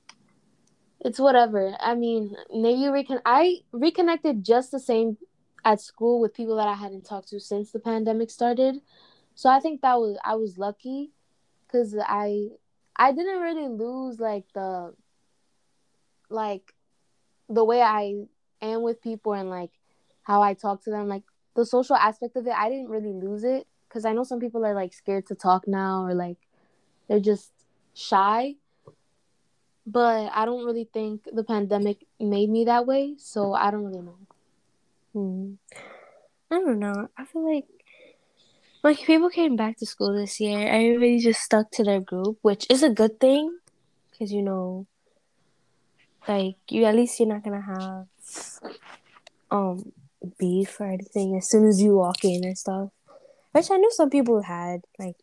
it's 1.02 1.20
whatever. 1.20 1.76
I 1.80 1.96
mean 1.96 2.36
maybe 2.54 2.80
you 2.82 2.92
recon 2.92 3.20
i 3.26 3.58
reconnected 3.72 4.44
just 4.44 4.72
the 4.72 4.80
same 4.80 5.18
at 5.66 5.80
school 5.82 6.20
with 6.20 6.34
people 6.34 6.58
that 6.58 6.68
i 6.68 6.74
hadn't 6.74 7.06
talked 7.06 7.30
to 7.30 7.40
since 7.40 7.72
the 7.72 7.80
pandemic 7.80 8.30
started. 8.30 8.82
So 9.36 9.50
i 9.50 9.60
think 9.60 9.82
that 9.82 9.96
was 10.00 10.18
i 10.24 10.36
was 10.36 10.58
lucky 10.58 11.12
because 11.66 11.96
i 12.08 12.48
i 12.96 13.12
didn't 13.12 13.42
really 13.42 13.68
lose 13.68 14.20
like 14.20 14.46
the 14.54 14.94
like 16.30 16.74
the 17.50 17.64
way 17.64 17.82
i 17.82 18.16
am 18.62 18.82
with 18.82 19.02
people 19.02 19.34
and 19.34 19.50
like 19.50 19.72
how 20.24 20.42
i 20.42 20.54
talk 20.54 20.84
to 20.84 20.90
them. 20.90 21.08
Like 21.08 21.24
the 21.56 21.66
social 21.66 21.96
aspect 21.96 22.36
of 22.36 22.48
it 22.48 22.54
i 22.58 22.70
didn't 22.70 22.90
really 22.90 23.14
lose 23.14 23.44
it 23.44 23.68
because 23.88 24.06
i 24.06 24.14
know 24.14 24.24
some 24.24 24.40
people 24.40 24.66
are 24.66 24.74
like 24.74 24.94
scared 24.94 25.28
to 25.28 25.36
talk 25.36 25.68
now 25.68 26.04
or 26.04 26.14
like 26.16 26.38
they're 27.08 27.20
just 27.20 27.52
shy 27.94 28.56
but 29.86 30.32
i 30.34 30.46
don't 30.46 30.66
really 30.66 30.88
think 30.94 31.28
the 31.32 31.44
pandemic 31.44 32.06
made 32.20 32.50
me 32.50 32.66
that 32.66 32.86
way 32.86 33.16
so 33.18 33.54
i 33.54 33.70
don't 33.70 33.86
really 33.86 34.02
know 34.02 34.18
Hmm. 35.14 35.54
I 36.50 36.60
don't 36.60 36.80
know. 36.80 37.08
I 37.18 37.26
feel 37.26 37.46
like 37.46 37.66
like 38.84 39.00
people 39.06 39.30
came 39.30 39.56
back 39.56 39.78
to 39.78 39.86
school 39.86 40.14
this 40.14 40.40
year. 40.40 40.68
Everybody 40.68 41.20
just 41.20 41.42
stuck 41.42 41.72
to 41.72 41.84
their 41.84 42.02
group, 42.02 42.40
which 42.42 42.66
is 42.70 42.84
a 42.84 42.90
good 42.90 43.20
thing 43.20 43.60
because 44.12 44.32
you 44.34 44.42
know, 44.42 44.88
like 46.28 46.56
you 46.70 46.86
at 46.86 46.96
least 46.96 47.20
you're 47.20 47.30
not 47.30 47.44
gonna 47.44 47.62
have 47.62 48.08
um 49.52 49.92
beef 50.40 50.80
or 50.82 50.88
anything 50.88 51.38
as 51.38 51.50
soon 51.50 51.68
as 51.68 51.82
you 51.82 51.96
walk 51.96 52.24
in 52.24 52.44
and 52.44 52.58
stuff. 52.58 52.90
Which 53.52 53.70
I 53.70 53.78
knew 53.78 53.92
some 53.92 54.10
people 54.10 54.42
had 54.42 54.82
like. 54.98 55.18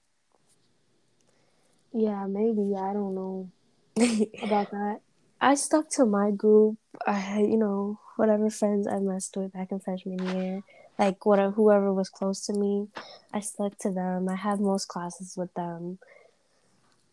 Yeah 1.92 2.26
maybe 2.26 2.74
i 2.76 2.92
don't 2.92 3.14
know 3.14 3.50
about 4.42 4.70
that 4.70 5.00
I 5.40 5.54
stuck 5.54 5.88
to 5.90 6.04
my 6.04 6.30
group. 6.30 6.76
I 7.06 7.40
you 7.40 7.56
know, 7.56 7.98
whatever 8.16 8.50
friends 8.50 8.86
I 8.86 8.98
messed 8.98 9.36
with 9.36 9.52
back 9.52 9.72
in 9.72 9.80
freshman 9.80 10.18
year, 10.36 10.62
like 10.98 11.24
whatever 11.24 11.52
whoever 11.52 11.92
was 11.92 12.10
close 12.10 12.44
to 12.46 12.52
me, 12.52 12.88
I 13.32 13.40
stuck 13.40 13.78
to 13.78 13.90
them. 13.90 14.28
I 14.28 14.36
had 14.36 14.60
most 14.60 14.88
classes 14.88 15.36
with 15.36 15.52
them. 15.54 15.98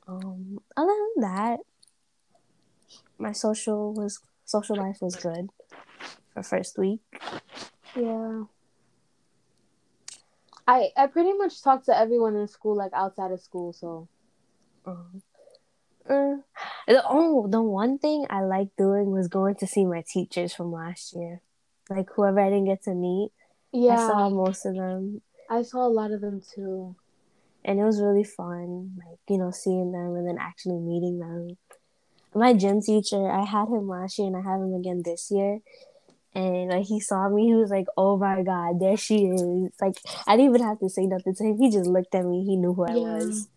Um, 0.07 0.59
other 0.75 0.93
than 1.15 1.21
that, 1.21 1.59
my 3.17 3.31
social 3.31 3.93
was 3.93 4.19
social 4.43 4.75
life 4.75 4.97
was 5.01 5.15
good 5.15 5.49
for 6.33 6.43
first 6.43 6.77
week. 6.77 6.99
Yeah. 7.95 8.43
I 10.67 10.89
I 10.97 11.07
pretty 11.07 11.31
much 11.31 11.61
talked 11.61 11.85
to 11.85 11.97
everyone 11.97 12.35
in 12.35 12.47
school 12.49 12.75
like 12.75 12.91
outside 12.93 13.31
of 13.31 13.39
school, 13.39 13.71
so 13.71 14.09
Um, 14.87 15.21
uh, 16.09 16.37
the, 16.87 17.03
oh, 17.09 17.47
the 17.49 17.61
one 17.61 17.97
thing 17.99 18.25
I 18.29 18.41
liked 18.41 18.77
doing 18.77 19.11
was 19.11 19.27
going 19.27 19.55
to 19.55 19.67
see 19.67 19.85
my 19.85 20.03
teachers 20.07 20.53
from 20.53 20.71
last 20.71 21.13
year, 21.13 21.41
like 21.89 22.07
whoever 22.15 22.39
I 22.39 22.49
didn't 22.49 22.65
get 22.65 22.83
to 22.83 22.93
meet. 22.95 23.31
yeah. 23.73 23.93
I 23.93 24.07
saw 24.07 24.29
most 24.29 24.65
of 24.65 24.75
them, 24.75 25.21
I 25.49 25.61
saw 25.63 25.85
a 25.85 25.89
lot 25.89 26.11
of 26.11 26.21
them 26.21 26.41
too. 26.55 26.95
and 27.65 27.79
it 27.79 27.83
was 27.83 28.01
really 28.01 28.23
fun. 28.23 28.97
Like 28.97 29.19
you 29.29 29.37
know, 29.37 29.51
seeing 29.51 29.91
them 29.91 30.15
and 30.15 30.27
then 30.27 30.37
actually 30.39 30.79
meeting 30.79 31.19
them. 31.19 31.57
My 32.35 32.53
gym 32.53 32.81
teacher, 32.81 33.29
I 33.29 33.43
had 33.45 33.67
him 33.67 33.87
last 33.89 34.17
year, 34.19 34.27
and 34.27 34.37
I 34.37 34.41
have 34.41 34.61
him 34.61 34.73
again 34.75 35.01
this 35.03 35.29
year. 35.31 35.59
And 36.35 36.69
like 36.69 36.85
he 36.85 36.99
saw 36.99 37.29
me, 37.29 37.47
he 37.47 37.55
was 37.55 37.71
like, 37.71 37.87
"Oh 37.97 38.17
my 38.17 38.43
god, 38.43 38.79
there 38.79 38.95
she 38.97 39.25
is!" 39.25 39.71
Like 39.81 39.99
I 40.27 40.37
didn't 40.37 40.55
even 40.55 40.67
have 40.67 40.79
to 40.79 40.89
say 40.89 41.07
nothing 41.07 41.35
to 41.35 41.43
him. 41.43 41.57
He 41.57 41.71
just 41.71 41.89
looked 41.89 42.13
at 42.15 42.25
me. 42.25 42.45
He 42.45 42.55
knew 42.57 42.73
who 42.73 42.83
I 42.85 42.95
Yeah. 42.95 42.99
was. 42.99 43.49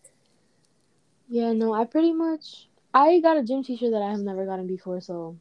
Yeah, 1.31 1.53
no, 1.53 1.73
I 1.73 1.85
pretty 1.85 2.11
much 2.11 2.67
I 2.93 3.21
got 3.21 3.37
a 3.37 3.43
gym 3.43 3.63
teacher 3.63 3.89
that 3.89 4.01
I 4.01 4.11
have 4.11 4.19
never 4.19 4.45
gotten 4.45 4.67
before, 4.67 4.99
so 4.99 5.37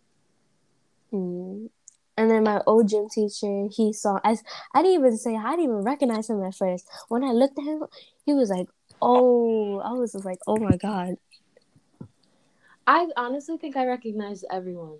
Mm. 1.12 1.68
And 2.16 2.30
then 2.30 2.44
my 2.44 2.60
old 2.64 2.88
gym 2.88 3.08
teacher, 3.08 3.66
he 3.74 3.92
saw 3.92 4.20
I, 4.22 4.36
I 4.72 4.82
didn't 4.82 5.00
even 5.00 5.18
say 5.18 5.34
I 5.34 5.50
didn't 5.50 5.64
even 5.64 5.76
recognize 5.82 6.30
him 6.30 6.42
at 6.44 6.54
first. 6.54 6.86
When 7.08 7.24
I 7.24 7.32
looked 7.32 7.58
at 7.58 7.64
him, 7.64 7.84
he 8.24 8.34
was 8.34 8.50
like, 8.50 8.68
"Oh!" 9.02 9.80
I 9.80 9.92
was 9.92 10.12
just 10.12 10.24
like, 10.24 10.38
"Oh 10.46 10.56
my 10.58 10.76
god!" 10.76 11.14
I 12.86 13.08
honestly 13.16 13.56
think 13.56 13.76
I 13.76 13.86
recognized 13.86 14.44
everyone. 14.48 14.98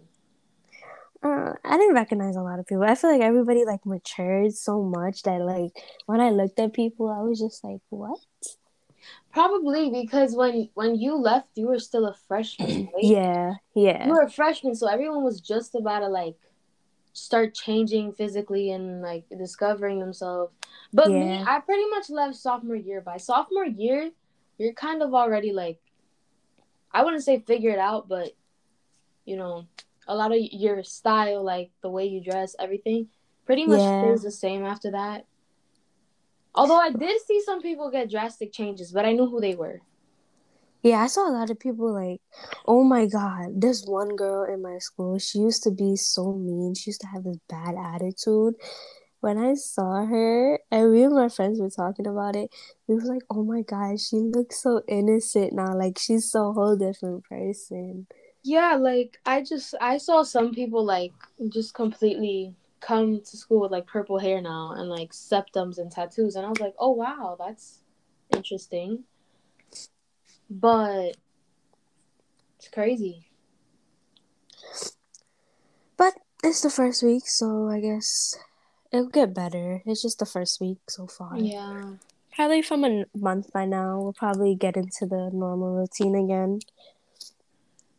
Uh, 1.23 1.53
I 1.65 1.77
didn't 1.77 1.95
recognize 1.95 2.35
a 2.35 2.43
lot 2.43 2.59
of 2.59 2.67
people. 2.67 2.83
I 2.83 2.97
feel 2.97 3.13
like 3.13 3.21
everybody 3.21 3.65
like 3.65 3.85
matured 3.87 4.55
so 4.55 4.83
much 4.83 5.23
that 5.23 5.43
like 5.43 5.73
when 6.07 6.21
I 6.21 6.31
looked 6.31 6.59
at 6.59 6.73
people, 6.73 7.11
I 7.11 7.23
was 7.23 7.39
just 7.39 7.63
like, 7.63 7.81
"What?" 7.91 8.19
Probably 9.33 9.91
because 9.91 10.35
when 10.35 10.69
when 10.75 10.97
you 10.97 11.17
left, 11.17 11.49
you 11.55 11.69
were 11.69 11.79
still 11.79 12.07
a 12.07 12.15
freshman, 12.29 12.89
right? 12.95 13.03
Yeah, 13.03 13.55
yeah, 13.75 14.07
You 14.07 14.13
were 14.13 14.23
a 14.23 14.31
freshman, 14.31 14.75
so 14.75 14.89
everyone 14.89 15.23
was 15.23 15.41
just 15.41 15.75
about 15.75 16.01
to 16.01 16.09
like 16.09 16.37
start 17.13 17.55
changing 17.55 18.13
physically 18.13 18.71
and 18.71 19.03
like 19.03 19.25
discovering 19.37 20.01
themselves. 20.01 20.53
But 20.93 21.11
me, 21.11 21.43
I 21.47 21.61
pretty 21.61 21.89
much 21.91 22.11
left 22.11 22.37
sophomore 22.37 22.77
year. 22.77 23.01
By 23.01 23.19
sophomore 23.19 23.67
year, 23.67 24.11
you're 24.59 24.73
kind 24.73 25.03
of 25.03 25.15
already 25.15 25.53
like 25.53 25.79
I 26.93 27.05
wouldn't 27.05 27.23
say 27.23 27.39
figure 27.39 27.71
it 27.71 27.79
out, 27.79 28.09
but 28.09 28.33
you 29.25 29.37
know, 29.37 29.67
a 30.09 30.15
lot 30.17 30.33
of 30.33 30.39
your 30.41 30.83
style, 30.83 31.45
like 31.45 31.71
the 31.83 31.91
way 31.91 32.07
you 32.07 32.21
dress, 32.21 32.57
everything, 32.59 33.09
pretty 33.47 33.65
much 33.65 33.81
Yeah. 33.83 33.99
stays 33.99 34.23
the 34.23 34.31
same 34.33 34.65
after 34.65 34.91
that. 34.91 35.27
Although 36.55 36.79
I 36.81 36.91
did 36.91 37.21
see 37.23 37.41
some 37.43 37.61
people 37.63 37.91
get 37.91 38.11
drastic 38.11 38.53
changes, 38.53 38.93
but 38.93 39.05
I 39.05 39.13
knew 39.13 39.27
who 39.29 39.41
they 39.41 39.55
were. 39.55 39.83
yeah. 40.83 41.03
I 41.03 41.07
saw 41.09 41.29
a 41.29 41.33
lot 41.33 41.51
of 41.51 41.59
people 41.59 41.93
like, 41.93 42.21
"Oh 42.67 42.85
my 42.85 43.07
god!" 43.07 43.61
There's 43.61 43.85
one 43.87 44.17
girl 44.17 44.45
in 44.45 44.63
my 44.63 44.79
school. 44.79 45.19
She 45.19 45.39
used 45.39 45.63
to 45.65 45.71
be 45.71 45.97
so 45.97 46.33
mean. 46.35 46.75
She 46.75 46.91
used 46.91 47.01
to 47.03 47.07
have 47.09 47.25
this 47.25 47.39
bad 47.49 47.75
attitude. 47.77 48.55
When 49.21 49.39
I 49.39 49.55
saw 49.55 50.07
her, 50.07 50.61
and 50.71 50.93
me 50.93 51.03
and 51.05 51.15
my 51.15 51.29
friends 51.29 51.61
were 51.61 51.71
talking 51.71 52.07
about 52.07 52.37
it, 52.37 52.51
we 52.89 52.95
were 52.97 53.03
like, 53.03 53.23
"Oh 53.31 53.45
my 53.45 53.63
god, 53.63 54.01
she 54.01 54.17
looks 54.19 54.63
so 54.63 54.83
innocent 54.89 55.53
now. 55.55 55.75
Like 55.77 55.99
she's 55.99 56.31
so 56.31 56.53
whole 56.53 56.77
different 56.77 57.25
person." 57.25 58.07
Yeah, 58.43 58.77
like 58.77 59.19
I 59.27 59.43
just 59.43 59.75
I 59.81 59.99
saw 59.99 60.23
some 60.23 60.55
people 60.55 60.85
like 60.85 61.13
just 61.51 61.75
completely 61.75 62.55
come 62.81 63.21
to 63.21 63.37
school 63.37 63.61
with 63.61 63.71
like 63.71 63.87
purple 63.87 64.19
hair 64.19 64.41
now 64.41 64.73
and 64.73 64.89
like 64.89 65.13
septums 65.13 65.79
and 65.79 65.91
tattoos 65.91 66.37
and 66.37 66.47
I 66.47 66.49
was 66.49 66.61
like, 66.61 66.75
"Oh 66.79 66.93
wow, 66.93 67.37
that's 67.39 67.81
interesting." 68.35 69.05
But 70.49 71.17
it's 72.59 72.69
crazy. 72.69 73.27
But 75.97 76.15
it's 76.43 76.63
the 76.63 76.71
first 76.71 77.03
week, 77.03 77.29
so 77.29 77.69
I 77.69 77.81
guess 77.81 78.37
it'll 78.93 79.09
get 79.09 79.35
better. 79.35 79.83
It's 79.87 80.03
just 80.03 80.19
the 80.19 80.27
first 80.27 80.61
week 80.61 80.79
so 80.89 81.07
far. 81.07 81.39
Yeah. 81.39 81.95
Probably 82.35 82.63
from 82.63 82.85
a 82.85 83.05
month 83.15 83.53
by 83.53 83.65
now, 83.67 84.01
we'll 84.01 84.13
probably 84.13 84.55
get 84.55 84.77
into 84.77 85.07
the 85.07 85.31
normal 85.33 85.75
routine 85.75 86.15
again. 86.15 86.61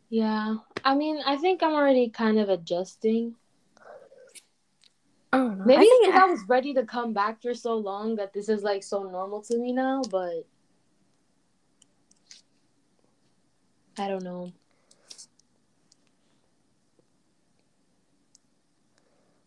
Yeah. 0.10 0.58
I 0.84 0.96
mean, 0.96 1.22
I 1.26 1.38
think 1.38 1.64
I'm 1.64 1.74
already 1.74 2.10
kind 2.10 2.40
of 2.40 2.50
adjusting. 2.50 3.36
Oh, 5.34 5.52
I. 5.62 5.66
Maybe 5.66 5.86
I 5.86 6.02
because 6.06 6.22
I 6.22 6.26
was 6.26 6.44
ready 6.48 6.74
to 6.74 6.84
come 6.84 7.14
back 7.14 7.42
for 7.42 7.54
so 7.54 7.78
long 7.78 8.16
that 8.16 8.34
this 8.34 8.50
is 8.50 8.64
like 8.64 8.84
so 8.84 9.04
normal 9.04 9.42
to 9.44 9.58
me 9.58 9.72
now, 9.72 10.02
but 10.10 10.46
I 13.98 14.08
don't 14.08 14.24
know. 14.24 14.52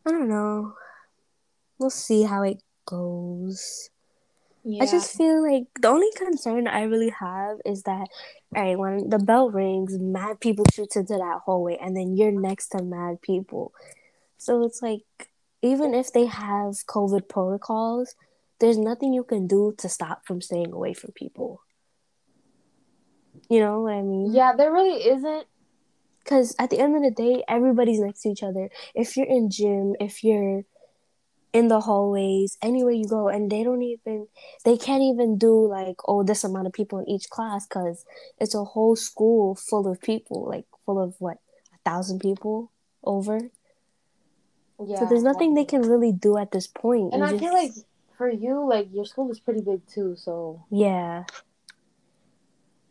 I 0.06 0.10
don't 0.10 0.28
know. 0.28 0.74
We'll 1.78 1.90
see 1.90 2.22
how 2.24 2.42
it 2.42 2.62
goes. 2.86 3.90
Yeah. 4.62 4.82
I 4.82 4.86
just 4.86 5.16
feel 5.16 5.42
like 5.42 5.64
the 5.80 5.88
only 5.88 6.10
concern 6.16 6.66
I 6.66 6.82
really 6.82 7.10
have 7.10 7.58
is 7.66 7.82
that, 7.82 8.08
all 8.56 8.62
right, 8.62 8.78
when 8.78 9.10
the 9.10 9.18
bell 9.18 9.50
rings, 9.50 9.98
mad 9.98 10.40
people 10.40 10.64
shoots 10.72 10.96
into 10.96 11.14
that 11.14 11.40
hallway, 11.44 11.76
and 11.80 11.94
then 11.96 12.16
you're 12.16 12.32
next 12.32 12.68
to 12.68 12.82
mad 12.82 13.20
people. 13.20 13.72
So 14.38 14.64
it's 14.64 14.80
like, 14.80 15.02
even 15.64 15.94
if 15.94 16.12
they 16.12 16.26
have 16.26 16.74
COVID 16.86 17.26
protocols, 17.26 18.14
there's 18.60 18.76
nothing 18.76 19.14
you 19.14 19.24
can 19.24 19.46
do 19.46 19.74
to 19.78 19.88
stop 19.88 20.26
from 20.26 20.42
staying 20.42 20.72
away 20.72 20.92
from 20.92 21.12
people. 21.12 21.62
You 23.48 23.60
know 23.60 23.80
what 23.80 23.94
I 23.94 24.02
mean? 24.02 24.32
yeah, 24.32 24.52
there 24.54 24.70
really 24.70 25.08
isn't. 25.08 25.46
Because 26.22 26.54
at 26.58 26.68
the 26.68 26.78
end 26.78 26.96
of 26.96 27.02
the 27.02 27.10
day, 27.10 27.44
everybody's 27.48 28.00
next 28.00 28.20
to 28.22 28.28
each 28.30 28.42
other. 28.42 28.68
If 28.94 29.16
you're 29.16 29.26
in 29.26 29.50
gym, 29.50 29.94
if 30.00 30.22
you're 30.22 30.64
in 31.54 31.68
the 31.68 31.80
hallways, 31.80 32.58
anywhere 32.60 32.92
you 32.92 33.08
go, 33.08 33.28
and 33.28 33.50
they 33.50 33.62
don't 33.62 33.82
even, 33.82 34.28
they 34.66 34.76
can't 34.76 35.02
even 35.02 35.38
do 35.38 35.66
like, 35.66 35.96
oh, 36.06 36.22
this 36.22 36.44
amount 36.44 36.66
of 36.66 36.74
people 36.74 36.98
in 36.98 37.08
each 37.08 37.30
class 37.30 37.66
because 37.66 38.04
it's 38.38 38.54
a 38.54 38.64
whole 38.64 38.96
school 38.96 39.54
full 39.54 39.90
of 39.90 40.00
people, 40.00 40.46
like 40.46 40.66
full 40.84 41.02
of 41.02 41.14
what, 41.20 41.38
a 41.72 41.78
thousand 41.88 42.20
people 42.20 42.70
over. 43.02 43.50
Yeah. 44.82 44.98
so 44.98 45.06
there's 45.06 45.22
nothing 45.22 45.54
they 45.54 45.64
can 45.64 45.82
really 45.82 46.12
do 46.12 46.36
at 46.36 46.50
this 46.50 46.66
point. 46.66 47.12
And 47.12 47.20
You 47.20 47.26
I 47.26 47.30
just- 47.30 47.42
feel 47.42 47.52
like 47.52 47.72
for 48.16 48.28
you, 48.30 48.66
like 48.68 48.88
your 48.92 49.04
school 49.04 49.30
is 49.30 49.40
pretty 49.40 49.60
big 49.60 49.86
too. 49.86 50.16
So 50.16 50.62
yeah. 50.70 51.24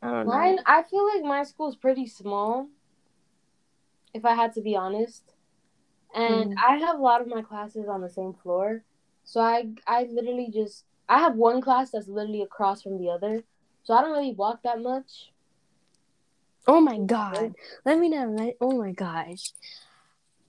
I 0.02 0.10
don't 0.12 0.28
know. 0.28 0.58
I 0.66 0.84
feel 0.84 1.06
like 1.14 1.24
my 1.24 1.44
school's 1.44 1.76
pretty 1.76 2.08
small. 2.08 2.68
If 4.14 4.26
I 4.26 4.36
had 4.36 4.54
to 4.54 4.62
be 4.62 4.76
honest, 4.76 5.24
and 6.14 6.52
Mhm. 6.52 6.58
I 6.58 6.78
have 6.78 7.00
a 7.00 7.02
lot 7.02 7.22
of 7.22 7.28
my 7.28 7.42
classes 7.42 7.88
on 7.88 8.02
the 8.02 8.10
same 8.10 8.34
floor, 8.34 8.84
so 9.24 9.40
I 9.42 9.74
I 9.88 10.04
literally 10.04 10.50
just 10.50 10.86
I 11.10 11.20
have 11.20 11.36
one 11.36 11.62
class 11.62 11.92
that's 11.92 12.08
literally 12.08 12.42
across 12.42 12.82
from 12.84 12.98
the 12.98 13.10
other, 13.10 13.44
so 13.84 13.94
I 13.94 14.02
don't 14.02 14.12
really 14.12 14.34
walk 14.34 14.62
that 14.64 14.82
much. 14.82 15.32
Oh 16.68 16.80
my 16.80 16.98
god. 17.00 17.56
Let 17.86 17.98
me 18.00 18.08
know. 18.10 18.28
Let, 18.30 18.56
oh 18.62 18.78
my 18.78 18.92
gosh. 18.92 19.52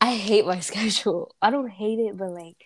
I 0.04 0.16
hate 0.16 0.44
my 0.44 0.60
schedule. 0.70 1.34
I 1.40 1.50
don't 1.50 1.70
hate 1.70 1.98
it, 1.98 2.18
but 2.18 2.30
like 2.30 2.56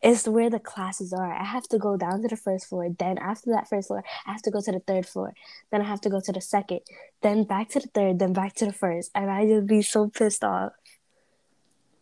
it's 0.00 0.26
where 0.26 0.48
the 0.48 0.58
classes 0.58 1.12
are. 1.12 1.30
I 1.30 1.44
have 1.44 1.68
to 1.68 1.78
go 1.78 1.98
down 1.98 2.22
to 2.22 2.28
the 2.28 2.38
first 2.38 2.68
floor. 2.68 2.88
Then 2.98 3.18
after 3.18 3.50
that 3.50 3.68
first 3.68 3.88
floor, 3.88 4.02
I 4.26 4.32
have 4.32 4.40
to 4.42 4.50
go 4.50 4.62
to 4.62 4.72
the 4.72 4.80
third 4.80 5.06
floor. 5.06 5.34
Then 5.70 5.82
I 5.82 5.84
have 5.84 6.00
to 6.02 6.08
go 6.08 6.20
to 6.20 6.32
the 6.32 6.40
second. 6.40 6.80
Then 7.20 7.44
back 7.44 7.68
to 7.70 7.80
the 7.80 7.88
third. 7.88 8.18
Then 8.18 8.32
back 8.32 8.54
to 8.56 8.64
the 8.64 8.72
first. 8.72 9.10
And 9.14 9.30
I 9.30 9.46
just 9.46 9.66
be 9.66 9.82
so 9.82 10.08
pissed 10.08 10.42
off. 10.42 10.72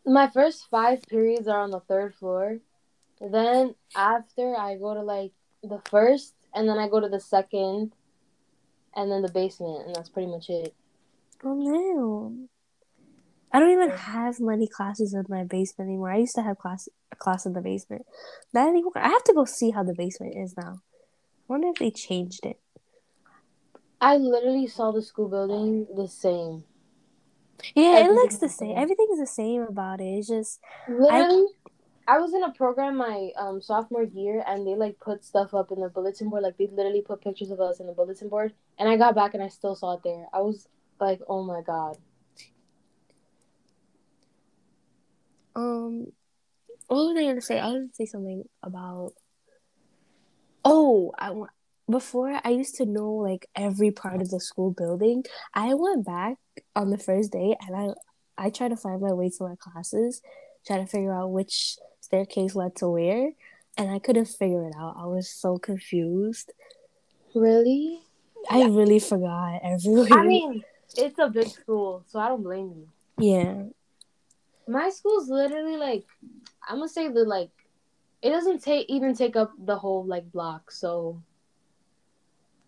My 0.07 0.29
first 0.29 0.69
five 0.71 1.03
periods 1.03 1.49
are 1.49 1.61
on 1.61 1.73
the 1.73 1.81
third 1.81 2.15
floor. 2.15 2.59
Then 3.21 3.75
after 3.97 4.57
I 4.57 4.77
go 4.77 4.95
to 4.95 5.03
like 5.03 5.33
the 5.65 5.83
first, 5.91 6.35
and 6.55 6.69
then 6.69 6.79
I 6.79 6.89
go 6.89 7.01
to 7.01 7.09
the 7.09 7.21
second, 7.21 7.95
and 8.95 9.11
then 9.11 9.23
the 9.23 9.33
basement, 9.33 9.87
and 9.87 9.97
that's 9.97 10.09
pretty 10.09 10.31
much 10.31 10.49
it. 10.51 10.73
Oh 11.43 11.55
no. 11.55 12.49
I 13.53 13.61
don't 13.61 13.71
even 13.71 13.91
have 13.91 14.41
many 14.41 14.67
classes 14.67 15.15
in 15.15 15.25
my 15.29 15.45
basement 15.45 15.89
anymore. 15.89 16.13
I 16.13 16.19
used 16.19 16.35
to 16.35 16.43
have 16.43 16.59
class 16.59 16.89
a 17.11 17.17
class 17.17 17.47
in 17.47 17.55
the 17.55 17.61
basement. 17.61 18.05
Not 18.53 18.69
anymore. 18.69 18.93
I 18.97 19.09
have 19.09 19.25
to 19.25 19.33
go 19.33 19.45
see 19.45 19.71
how 19.71 19.83
the 19.83 19.95
basement 19.95 20.35
is 20.37 20.55
now. 20.57 20.81
I 20.83 21.53
wonder 21.53 21.69
if 21.69 21.77
they 21.77 21.91
changed 21.91 22.45
it. 22.45 22.61
I 24.01 24.17
literally 24.17 24.67
saw 24.67 24.93
the 24.93 25.03
school 25.03 25.29
building 25.29 25.87
the 25.97 26.07
same. 26.07 26.65
Yeah, 27.75 27.99
it 27.99 28.11
looks 28.11 28.37
the 28.37 28.49
same. 28.49 28.77
Everything's 28.77 29.19
the 29.19 29.27
same 29.27 29.63
about 29.63 30.01
it. 30.01 30.05
It's 30.05 30.29
just 30.29 30.61
literally. 30.89 31.47
I, 32.07 32.15
I 32.15 32.19
was 32.19 32.33
in 32.33 32.45
a 32.45 32.53
program 32.53 32.97
my 32.97 33.31
um, 33.37 33.61
sophomore 33.61 34.05
year, 34.05 34.45
and 34.47 34.67
they 34.67 34.77
like 34.77 35.01
put 35.01 35.25
stuff 35.25 35.55
up 35.55 35.73
in 35.73 35.81
the 35.81 35.89
bulletin 35.89 36.29
board. 36.31 36.43
Like 36.43 36.59
they 36.59 36.69
literally 36.71 37.03
put 37.03 37.23
pictures 37.23 37.51
of 37.51 37.61
us 37.61 37.81
in 37.81 37.87
the 37.87 37.93
bulletin 37.93 38.29
board, 38.29 38.53
and 38.79 38.89
I 38.89 38.97
got 38.97 39.15
back 39.15 39.35
and 39.35 39.43
I 39.43 39.49
still 39.49 39.75
saw 39.75 39.95
it 39.95 40.03
there. 40.05 40.27
I 40.33 40.41
was 40.41 40.69
like, 41.01 41.21
"Oh 41.29 41.43
my 41.43 41.63
god." 41.63 41.99
Um, 45.59 46.07
what 46.87 47.09
was 47.09 47.17
I 47.19 47.23
gonna 47.25 47.41
say? 47.41 47.59
I 47.59 47.67
was 47.67 47.75
gonna 47.75 47.89
say 47.95 48.07
something 48.07 48.45
about. 48.63 49.13
Oh, 50.65 51.13
I 51.19 51.31
want 51.33 51.51
before 51.91 52.39
I 52.45 52.51
used 52.51 52.77
to 52.77 52.87
know 52.87 53.15
like 53.15 53.49
every 53.57 53.91
part 53.91 54.21
of 54.21 54.31
the 54.31 54.41
school 54.41 54.71
building. 54.71 55.25
I 55.55 55.75
went 55.75 56.07
back 56.07 56.37
on 56.77 56.91
the 56.91 56.99
first 56.99 57.33
day 57.33 57.57
and 57.67 57.77
I 57.77 57.89
I 58.47 58.51
tried 58.51 58.69
to 58.69 58.77
find 58.77 59.01
my 59.01 59.13
way 59.13 59.31
to 59.31 59.45
my 59.45 59.57
classes, 59.59 60.23
try 60.67 60.79
to 60.79 60.87
figure 60.87 61.13
out 61.13 61.33
which 61.33 61.77
staircase 62.01 62.55
led 62.55 62.77
to 62.77 62.89
where, 62.89 63.33
and 63.77 63.91
I 63.91 63.99
couldn't 63.99 64.27
figure 64.27 64.65
it 64.67 64.75
out. 64.79 64.97
I 64.97 65.07
was 65.07 65.29
so 65.29 65.59
confused. 65.59 66.53
Really? 67.35 68.01
I 68.49 68.61
yeah. 68.61 68.67
really 68.67 69.01
forgot 69.01 69.61
everywhere. 69.65 70.13
I 70.13 70.25
mean, 70.25 70.63
it's 70.97 71.19
a 71.19 71.29
big 71.29 71.49
school, 71.49 72.05
so 72.07 72.21
I 72.21 72.29
don't 72.29 72.43
blame 72.43 72.73
you. 72.77 72.89
Yeah. 73.21 73.65
My 74.69 74.91
school's 74.91 75.29
literally 75.29 75.77
like 75.77 76.05
I'm 76.69 76.77
gonna 76.77 76.89
say 76.89 77.09
that 77.09 77.27
like 77.27 77.51
it 78.21 78.31
doesn't 78.31 78.63
take 78.63 78.89
even 78.91 79.15
take 79.15 79.35
up 79.35 79.53
the 79.59 79.79
whole 79.79 80.05
like 80.05 80.31
block, 80.31 80.71
so 80.71 81.23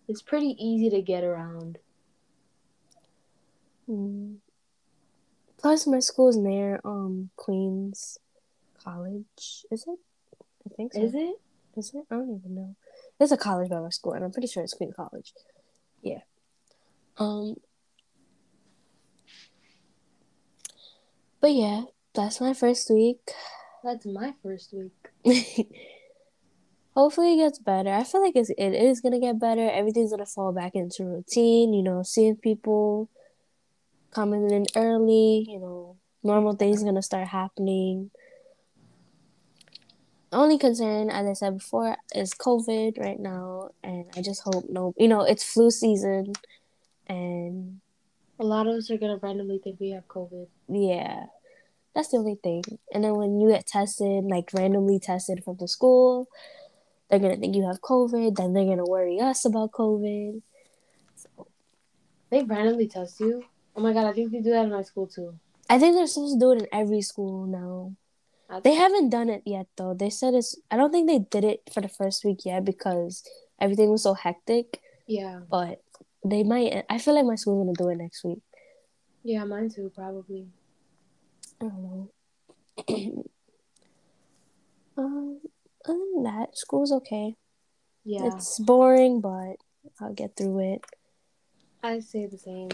it's 0.09 0.23
pretty 0.23 0.57
easy 0.59 0.91
to 0.91 1.03
get 1.03 1.23
around. 1.23 1.79
Mm. 3.89 4.37
Plus, 5.59 5.87
my 5.87 5.99
school 5.99 6.29
is 6.29 6.37
near 6.37 6.81
um 6.85 7.31
Queens 7.37 8.19
College. 8.83 9.67
Is 9.71 9.85
it? 9.87 9.99
I 10.67 10.75
think 10.75 10.95
so. 10.95 11.03
Is 11.03 11.15
it? 11.15 11.37
Is 11.77 11.95
it? 11.95 12.05
I 12.11 12.15
don't 12.15 12.35
even 12.39 12.55
know. 12.55 12.75
There's 13.19 13.33
a 13.33 13.37
college 13.37 13.69
by 13.69 13.81
my 13.81 13.91
school, 13.91 14.15
and 14.15 14.25
I'm 14.25 14.33
pretty 14.33 14.49
sure 14.49 14.63
it's 14.63 14.75
Queens 14.75 14.95
College. 14.97 15.35
Yeah. 16.03 16.21
Um. 17.19 17.57
But 21.41 21.53
yeah, 21.53 21.83
that's 22.15 22.41
my 22.41 22.53
first 22.53 22.91
week. 22.91 23.31
That's 23.83 24.05
my 24.07 24.35
first 24.43 24.75
week. 24.75 25.67
hopefully 26.95 27.35
it 27.35 27.37
gets 27.37 27.59
better. 27.59 27.91
I 27.91 28.05
feel 28.05 28.23
like 28.23 28.37
it's, 28.37 28.51
it 28.51 28.75
is 28.75 29.01
gonna 29.01 29.21
get 29.21 29.39
better. 29.39 29.71
Everything's 29.71 30.11
gonna 30.11 30.27
fall 30.27 30.53
back 30.53 30.75
into 30.75 31.05
routine. 31.05 31.73
You 31.73 31.83
know, 31.83 32.03
seeing 32.03 32.37
people 32.37 33.09
coming 34.11 34.51
in 34.51 34.67
early. 34.77 35.47
You 35.49 35.61
know, 35.61 35.97
normal 36.23 36.55
things 36.55 36.83
gonna 36.83 37.03
start 37.03 37.29
happening. 37.29 38.11
Only 40.33 40.59
concern, 40.59 41.11
as 41.11 41.27
I 41.27 41.33
said 41.33 41.59
before, 41.59 41.97
is 42.15 42.35
COVID 42.35 43.01
right 43.01 43.19
now, 43.19 43.71
and 43.83 44.05
I 44.17 44.23
just 44.23 44.43
hope 44.43 44.67
no. 44.69 44.95
You 44.97 45.09
know, 45.09 45.23
it's 45.23 45.43
flu 45.43 45.71
season, 45.71 46.35
and 47.09 47.81
a 48.41 48.45
lot 48.45 48.67
of 48.67 48.75
us 48.75 48.91
are 48.91 48.97
gonna 48.97 49.19
randomly 49.19 49.59
think 49.59 49.79
we 49.79 49.91
have 49.91 50.09
COVID. 50.09 50.49
Yeah, 50.69 51.27
that's 51.95 52.09
the 52.09 52.17
only 52.17 52.39
thing. 52.43 52.65
And 52.93 53.05
then 53.05 53.15
when 53.15 53.39
you 53.39 53.51
get 53.51 53.67
tested, 53.67 54.25
like 54.25 54.51
randomly 54.55 54.99
tested 54.99 55.45
from 55.45 55.59
the 55.61 55.69
school, 55.69 56.27
they're 57.09 57.19
gonna 57.19 57.37
think 57.37 57.55
you 57.55 57.67
have 57.67 57.83
COVID. 57.83 58.37
Then 58.37 58.55
they're 58.55 58.65
gonna 58.65 58.85
worry 58.85 59.21
us 59.21 59.45
about 59.45 59.73
COVID. 59.73 60.41
So. 61.15 61.47
They 62.31 62.43
randomly 62.43 62.89
test 62.89 63.21
you. 63.21 63.45
Oh 63.77 63.83
my 63.83 63.93
god, 63.93 64.07
I 64.07 64.13
think 64.13 64.33
they 64.33 64.41
do 64.41 64.51
that 64.51 64.65
in 64.65 64.71
my 64.71 64.83
school 64.83 65.07
too. 65.07 65.35
I 65.69 65.79
think 65.79 65.95
they're 65.95 66.07
supposed 66.07 66.35
to 66.35 66.41
do 66.41 66.53
it 66.53 66.63
in 66.63 66.69
every 66.73 67.03
school 67.03 67.47
now. 67.47 67.95
They 68.65 68.75
haven't 68.75 69.11
done 69.11 69.29
it 69.29 69.43
yet 69.45 69.67
though. 69.77 69.95
They 69.95 70.11
said 70.11 70.35
it's. 70.35 70.59
I 70.71 70.77
don't 70.77 70.91
think 70.91 71.09
they 71.09 71.21
did 71.21 71.45
it 71.45 71.71
for 71.73 71.81
the 71.81 71.89
first 71.89 72.25
week 72.25 72.45
yet 72.45 72.65
because 72.65 73.23
everything 73.61 73.91
was 73.91 74.03
so 74.03 74.15
hectic. 74.15 74.81
Yeah. 75.07 75.41
But 75.49 75.83
they 76.25 76.43
might. 76.43 76.85
I 76.89 76.99
feel 76.99 77.15
like 77.15 77.25
my 77.25 77.35
school's 77.35 77.65
gonna 77.65 77.75
do 77.77 77.89
it 77.91 78.03
next 78.03 78.25
week. 78.25 78.41
Yeah, 79.23 79.45
mine 79.45 79.71
too, 79.71 79.91
probably. 79.95 80.49
I 81.61 81.67
don't 81.67 81.83
know. 81.83 82.11
um, 84.97 85.41
other 85.87 85.99
than 86.15 86.23
that, 86.25 86.57
school's 86.57 86.93
okay. 86.93 87.35
Yeah. 88.05 88.27
It's 88.27 88.59
boring, 88.59 89.21
but 89.21 89.57
I'll 90.01 90.15
get 90.15 90.37
through 90.37 90.75
it. 90.75 90.85
I 91.83 92.01
say 92.01 92.27
the 92.27 92.39
same. 92.39 92.71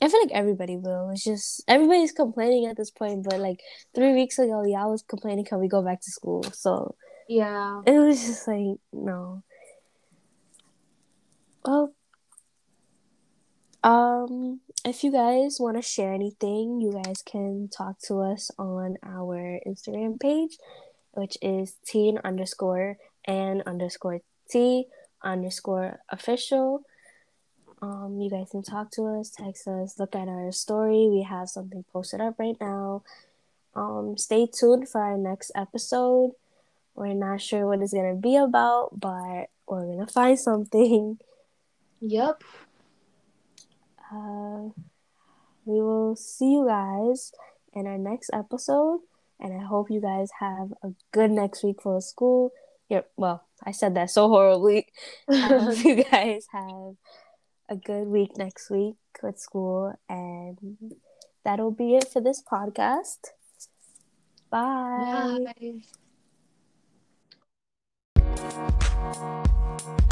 I 0.00 0.08
feel 0.08 0.20
like 0.20 0.32
everybody 0.32 0.76
will. 0.76 1.10
It's 1.10 1.22
just 1.22 1.62
everybody's 1.68 2.12
complaining 2.12 2.66
at 2.66 2.76
this 2.76 2.90
point, 2.90 3.24
but 3.24 3.38
like 3.38 3.60
three 3.94 4.12
weeks 4.14 4.38
ago, 4.38 4.64
y'all 4.64 4.90
was 4.90 5.02
complaining, 5.02 5.44
can 5.44 5.60
we 5.60 5.68
go 5.68 5.82
back 5.82 6.00
to 6.00 6.10
school? 6.10 6.42
So 6.52 6.96
yeah, 7.28 7.82
it 7.86 7.98
was 7.98 8.20
just 8.20 8.48
like 8.48 8.78
no. 8.92 9.42
Well, 11.64 11.94
um, 13.82 14.60
if 14.84 15.04
you 15.04 15.12
guys 15.12 15.58
want 15.60 15.76
to 15.76 15.82
share 15.82 16.12
anything, 16.12 16.80
you 16.80 17.00
guys 17.04 17.22
can 17.22 17.68
talk 17.68 17.98
to 18.06 18.20
us 18.20 18.50
on 18.58 18.96
our 19.02 19.60
Instagram 19.66 20.20
page 20.20 20.58
which 21.12 21.36
is 21.42 21.76
teen 21.84 22.18
underscore 22.24 22.98
and 23.24 23.62
underscore 23.62 24.20
tea 24.50 24.86
underscore 25.22 26.00
official. 26.08 26.82
Um, 27.80 28.18
you 28.20 28.30
guys 28.30 28.48
can 28.50 28.62
talk 28.62 28.90
to 28.92 29.06
us, 29.18 29.30
text 29.30 29.66
us, 29.66 29.98
look 29.98 30.14
at 30.14 30.28
our 30.28 30.52
story. 30.52 31.08
We 31.10 31.22
have 31.28 31.48
something 31.48 31.84
posted 31.92 32.20
up 32.20 32.38
right 32.38 32.56
now. 32.60 33.02
Um, 33.74 34.16
stay 34.16 34.46
tuned 34.46 34.88
for 34.88 35.00
our 35.00 35.18
next 35.18 35.50
episode. 35.54 36.32
We're 36.94 37.14
not 37.14 37.40
sure 37.40 37.66
what 37.66 37.80
it's 37.80 37.92
gonna 37.92 38.14
be 38.14 38.36
about, 38.36 38.98
but 38.98 39.46
we're 39.66 39.86
gonna 39.86 40.06
find 40.06 40.38
something. 40.38 41.18
Yep. 42.00 42.42
Uh, 44.12 44.70
we 45.64 45.80
will 45.80 46.16
see 46.16 46.52
you 46.52 46.66
guys 46.66 47.32
in 47.72 47.86
our 47.86 47.98
next 47.98 48.30
episode 48.32 49.00
and 49.42 49.52
I 49.52 49.64
hope 49.64 49.90
you 49.90 50.00
guys 50.00 50.30
have 50.38 50.72
a 50.82 50.92
good 51.10 51.32
next 51.32 51.64
week 51.64 51.82
for 51.82 52.00
school. 52.00 52.52
Yeah, 52.88 53.00
well, 53.16 53.44
I 53.64 53.72
said 53.72 53.94
that 53.96 54.10
so 54.10 54.28
horribly. 54.28 54.86
I 55.28 55.34
hope 55.34 55.84
you 55.84 56.04
guys 56.04 56.46
have 56.52 56.94
a 57.68 57.76
good 57.76 58.06
week 58.06 58.36
next 58.36 58.70
week 58.70 58.96
with 59.22 59.38
school, 59.38 59.98
and 60.08 60.94
that'll 61.44 61.72
be 61.72 61.96
it 61.96 62.08
for 62.08 62.20
this 62.20 62.40
podcast. 62.40 63.18
Bye. 64.48 65.46
Bye. 69.74 70.11